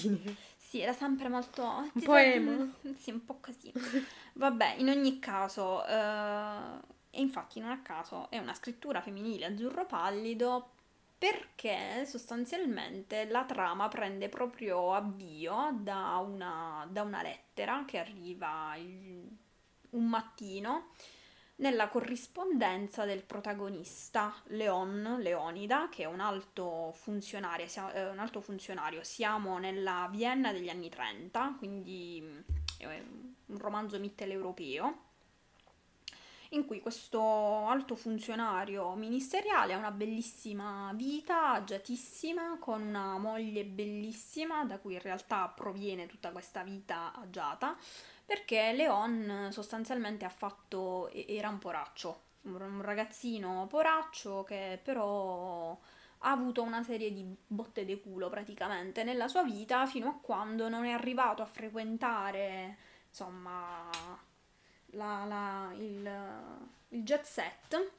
Sì, 0.57 0.79
era 0.79 0.93
sempre 0.93 1.29
molto... 1.29 1.63
Un 1.93 2.01
po' 2.01 2.15
emo. 2.15 2.73
Sì, 2.97 3.11
un 3.11 3.23
po' 3.23 3.37
così. 3.39 3.71
Vabbè, 4.33 4.75
in 4.79 4.89
ogni 4.89 5.19
caso, 5.19 5.85
eh, 5.85 6.79
e 7.11 7.21
infatti 7.21 7.59
non 7.59 7.69
a 7.69 7.81
caso 7.83 8.31
è 8.31 8.39
una 8.39 8.55
scrittura 8.55 8.99
femminile 9.01 9.45
azzurro 9.45 9.85
pallido 9.85 10.71
perché 11.19 12.05
sostanzialmente 12.05 13.25
la 13.25 13.43
trama 13.43 13.89
prende 13.89 14.29
proprio 14.29 14.93
avvio 14.93 15.77
da 15.81 16.17
una, 16.25 16.87
da 16.89 17.01
una 17.03 17.21
lettera 17.21 17.83
che 17.85 17.97
arriva 17.99 18.73
il- 18.77 19.29
un 19.91 20.07
mattino 20.07 20.91
nella 21.57 21.89
corrispondenza 21.89 23.03
del 23.03 23.23
protagonista 23.23 24.33
Leon, 24.45 25.17
Leonida, 25.19 25.89
che 25.89 26.03
è 26.03 26.05
un 26.05 26.21
alto 26.21 26.93
funzionario, 26.93 27.65
eh, 27.93 28.09
un 28.09 28.19
alto 28.19 28.39
funzionario. 28.39 29.03
Siamo 29.03 29.57
nella 29.57 30.07
Vienna 30.09 30.53
degli 30.53 30.69
anni 30.69 30.89
30, 30.89 31.55
quindi 31.57 32.21
mm, 32.23 32.39
è 32.77 33.03
un 33.47 33.57
romanzo 33.57 33.99
mitteleuropeo 33.99 35.07
in 36.49 36.65
cui 36.65 36.79
questo 36.79 37.21
alto 37.67 37.95
funzionario 37.95 38.93
ministeriale 38.95 39.73
ha 39.73 39.77
una 39.77 39.91
bellissima 39.91 40.91
vita, 40.95 41.51
agiatissima, 41.51 42.57
con 42.59 42.81
una 42.81 43.17
moglie 43.17 43.65
bellissima, 43.65 44.65
da 44.65 44.79
cui 44.79 44.93
in 44.93 45.01
realtà 45.01 45.47
proviene 45.47 46.07
tutta 46.07 46.31
questa 46.31 46.63
vita 46.63 47.13
agiata, 47.13 47.77
perché 48.25 48.73
Leon 48.73 49.49
sostanzialmente 49.51 50.25
ha 50.25 50.29
fatto, 50.29 51.09
era 51.11 51.49
un 51.49 51.59
poraccio, 51.59 52.21
un 52.43 52.81
ragazzino 52.81 53.67
poraccio 53.67 54.43
che 54.43 54.79
però 54.81 55.77
ha 56.23 56.31
avuto 56.31 56.63
una 56.63 56.83
serie 56.83 57.13
di 57.13 57.25
botte 57.47 57.85
di 57.85 57.99
culo 58.01 58.29
praticamente 58.29 59.03
nella 59.03 59.27
sua 59.27 59.43
vita 59.43 59.85
fino 59.85 60.09
a 60.09 60.19
quando 60.21 60.67
non 60.67 60.85
è 60.85 60.91
arrivato 60.91 61.41
a 61.41 61.45
frequentare, 61.45 62.77
insomma, 63.07 63.89
la- 64.91 65.25
la- 65.25 65.71
il, 65.75 66.11
il 66.89 67.03
jet 67.03 67.23
set 67.23 67.91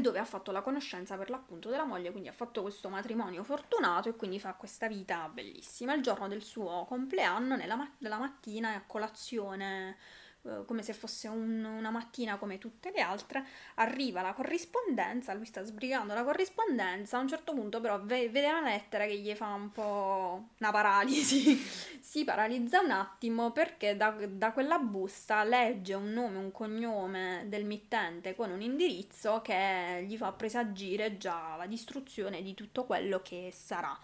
dove 0.00 0.18
ha 0.18 0.24
fatto 0.24 0.50
la 0.50 0.60
conoscenza 0.60 1.16
per 1.16 1.30
l'appunto 1.30 1.68
della 1.70 1.84
moglie, 1.84 2.10
quindi 2.10 2.28
ha 2.28 2.32
fatto 2.32 2.62
questo 2.62 2.88
matrimonio 2.88 3.44
fortunato 3.44 4.08
e 4.08 4.16
quindi 4.16 4.40
fa 4.40 4.54
questa 4.54 4.88
vita 4.88 5.28
bellissima. 5.28 5.94
Il 5.94 6.02
giorno 6.02 6.26
del 6.28 6.42
suo 6.42 6.84
compleanno, 6.86 7.54
nella, 7.56 7.76
ma- 7.76 8.18
mattina, 8.18 8.74
a 8.74 8.82
colazione 8.86 9.96
eh, 10.46 10.64
come 10.66 10.82
se 10.82 10.92
fosse 10.92 11.26
un, 11.28 11.64
una 11.64 11.90
mattina 11.90 12.36
come 12.36 12.58
tutte 12.58 12.92
le 12.94 13.00
altre, 13.00 13.44
arriva 13.76 14.20
la 14.20 14.34
corrispondenza, 14.34 15.32
lui 15.32 15.46
sta 15.46 15.62
sbrigando 15.64 16.12
la 16.12 16.22
corrispondenza, 16.22 17.16
a 17.16 17.20
un 17.20 17.28
certo 17.28 17.54
punto 17.54 17.80
però 17.80 17.98
ve- 18.02 18.28
vede 18.28 18.48
una 18.48 18.62
lettera 18.68 19.06
che 19.06 19.18
gli 19.18 19.32
fa 19.34 19.54
un 19.54 19.70
po' 19.70 20.48
una 20.58 20.70
paralisi, 20.70 21.56
si 22.00 22.24
paralizza 22.24 22.80
un 22.80 22.90
attimo 22.90 23.52
perché 23.52 23.96
da, 23.96 24.10
da 24.28 24.52
quella 24.52 24.78
busta 24.78 25.44
legge 25.44 25.94
un 25.94 26.12
nome, 26.12 26.36
un 26.36 26.52
cognome 26.52 27.44
del 27.48 27.64
mittente 27.64 28.34
con 28.34 28.50
un 28.50 28.60
indirizzo 28.60 29.40
che 29.42 30.04
gli 30.06 30.16
fa 30.18 30.32
presagire 30.32 31.16
già 31.16 31.56
la 31.56 31.66
distruzione 31.66 32.42
di 32.42 32.52
tutto 32.54 32.84
quello 32.84 33.20
che 33.22 33.50
sarà. 33.50 33.98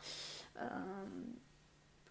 Uh, 0.55 1.49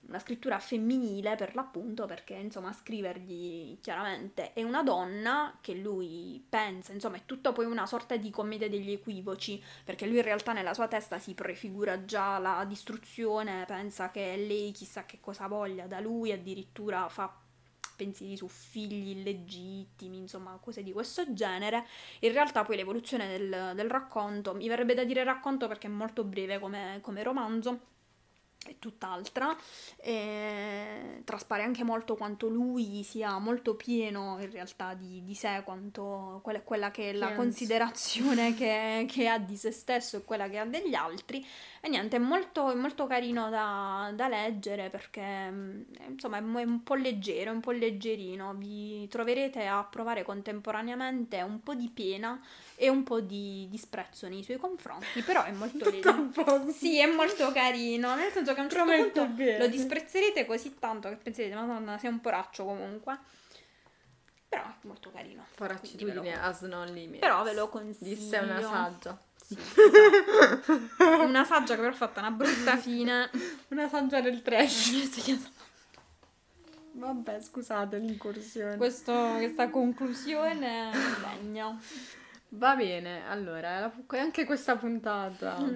una 0.09 0.19
scrittura 0.19 0.59
femminile 0.59 1.35
per 1.35 1.55
l'appunto 1.55 2.05
perché 2.05 2.33
insomma 2.33 2.73
scrivergli 2.73 3.79
chiaramente 3.79 4.53
è 4.53 4.63
una 4.63 4.83
donna 4.83 5.57
che 5.61 5.75
lui 5.75 6.43
pensa, 6.49 6.91
insomma 6.91 7.17
è 7.17 7.21
tutto 7.25 7.53
poi 7.53 7.65
una 7.65 7.85
sorta 7.85 8.17
di 8.17 8.29
commedia 8.31 8.67
degli 8.67 8.91
equivoci 8.91 9.63
perché 9.83 10.07
lui 10.07 10.17
in 10.17 10.23
realtà 10.23 10.51
nella 10.51 10.73
sua 10.73 10.87
testa 10.87 11.19
si 11.19 11.33
prefigura 11.35 12.05
già 12.05 12.39
la 12.39 12.65
distruzione, 12.67 13.65
pensa 13.65 14.09
che 14.09 14.35
lei 14.35 14.71
chissà 14.71 15.05
che 15.05 15.19
cosa 15.21 15.47
voglia 15.47 15.85
da 15.85 15.99
lui, 15.99 16.31
addirittura 16.31 17.07
fa 17.07 17.31
pensieri 17.95 18.37
su 18.37 18.47
figli 18.47 19.09
illegittimi, 19.09 20.17
insomma 20.17 20.57
cose 20.61 20.83
di 20.83 20.93
questo 20.93 21.33
genere. 21.33 21.85
In 22.19 22.31
realtà 22.31 22.63
poi 22.63 22.77
l'evoluzione 22.77 23.27
del, 23.27 23.73
del 23.75 23.89
racconto, 23.89 24.53
mi 24.53 24.69
verrebbe 24.69 24.93
da 24.93 25.03
dire 25.03 25.23
racconto 25.23 25.67
perché 25.67 25.87
è 25.87 25.89
molto 25.89 26.23
breve 26.23 26.59
come, 26.59 26.99
come 27.01 27.23
romanzo, 27.23 27.79
è 28.65 28.75
tutt'altra. 28.77 29.55
E 29.97 31.21
traspare 31.23 31.63
anche 31.63 31.83
molto 31.83 32.15
quanto 32.15 32.47
lui 32.47 33.03
sia 33.03 33.37
molto 33.39 33.75
pieno 33.75 34.37
in 34.39 34.51
realtà 34.51 34.93
di, 34.93 35.23
di 35.23 35.33
sé, 35.33 35.61
quanto 35.63 36.39
quella, 36.43 36.61
quella 36.61 36.91
che 36.91 37.11
è 37.11 37.13
la 37.13 37.33
considerazione 37.33 38.53
che, 38.55 39.05
che, 39.09 39.27
ha 39.27 39.37
di 39.37 39.55
se 39.55 39.71
stesso 39.71 40.17
e 40.17 40.23
quella 40.23 40.49
che 40.49 40.59
ha 40.59 40.65
degli 40.65 40.93
altri. 40.93 41.45
E 41.81 41.87
niente, 41.87 42.17
è 42.17 42.19
molto, 42.19 42.75
molto 42.75 43.07
carino 43.07 43.49
da, 43.49 44.11
da, 44.13 44.27
leggere 44.27 44.89
perché 44.89 45.49
mm, 45.49 45.81
insomma 46.09 46.37
è 46.37 46.41
un 46.41 46.83
po' 46.83 46.95
leggero, 46.95 47.51
un 47.51 47.61
po' 47.61 47.71
leggerino. 47.71 48.53
Vi 48.55 49.07
troverete 49.07 49.65
a 49.65 49.83
provare 49.85 50.23
contemporaneamente 50.23 51.41
un 51.41 51.61
po' 51.61 51.75
di 51.75 51.89
pena 51.89 52.41
e 52.75 52.89
un 52.89 53.03
po' 53.03 53.21
di 53.21 53.67
disprezzo 53.69 54.27
nei 54.27 54.43
suoi 54.43 54.57
confronti, 54.57 55.21
però 55.21 55.43
è 55.43 55.51
molto 55.51 55.89
leggero. 55.89 56.69
Sì, 56.69 56.99
è 56.99 57.05
molto 57.05 57.49
carino, 57.53 58.13
nel 58.15 58.31
senso 58.31 58.53
che 58.53 58.59
a 58.59 58.63
un 58.63 58.69
certo 58.69 58.91
punto 58.91 59.25
bene. 59.27 59.59
lo 59.59 59.67
disprezzerete 59.67 60.45
così 60.45 60.77
tanto 60.79 61.07
che 61.07 61.15
penserete, 61.15 61.55
madonna, 61.55 61.97
sei 61.97 62.09
un 62.09 62.19
poraccio 62.19 62.65
comunque. 62.65 63.17
Però 64.49 64.63
è 64.63 64.73
molto 64.81 65.11
carino. 65.11 65.45
Poraccitudine 65.55 66.41
as 66.41 66.61
non 66.61 66.91
limits. 66.91 67.19
Però 67.19 67.41
ve 67.43 67.53
lo 67.53 67.69
consiglio. 67.69 68.15
Disse 68.15 68.37
una 68.39 68.61
saggia. 68.61 69.17
Sì, 69.49 69.57
esatto. 69.57 71.23
una 71.23 71.43
saggia 71.43 71.73
che 71.73 71.79
però 71.79 71.91
ha 71.91 71.95
fatto 71.95 72.19
una 72.19 72.29
brutta 72.29 72.77
fine. 72.77 73.31
una 73.69 73.89
saggia 73.89 74.21
del 74.21 74.43
trash. 74.43 75.49
Vabbè, 76.93 77.41
scusate 77.41 77.97
l'incursione. 77.97 78.77
Questo, 78.77 79.13
questa 79.37 79.69
conclusione 79.69 80.91
degna. 81.41 81.79
Va 82.49 82.75
bene, 82.75 83.27
allora, 83.27 83.91
anche 84.07 84.45
questa 84.45 84.75
puntata 84.75 85.59
mm. 85.59 85.67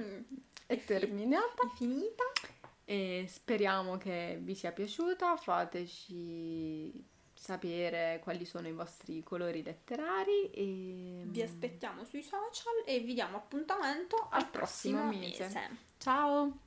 è, 0.67 0.73
è 0.73 0.83
terminata. 0.85 1.63
È 1.63 1.75
finita. 1.75 2.23
E 2.85 3.25
speriamo 3.27 3.97
che 3.97 4.37
vi 4.39 4.53
sia 4.53 4.71
piaciuta. 4.71 5.35
Fateci 5.37 7.11
sapere 7.43 8.21
quali 8.23 8.45
sono 8.45 8.69
i 8.69 8.71
vostri 8.71 9.21
colori 9.21 9.61
letterari 9.63 10.49
e 10.51 11.23
vi 11.25 11.41
aspettiamo 11.41 12.05
sui 12.05 12.23
social 12.23 12.83
e 12.85 12.99
vi 12.99 13.13
diamo 13.13 13.35
appuntamento 13.35 14.15
al, 14.29 14.43
al 14.43 14.49
prossimo, 14.49 15.01
prossimo 15.01 15.19
mese. 15.19 15.43
mese. 15.43 15.77
Ciao! 15.97 16.62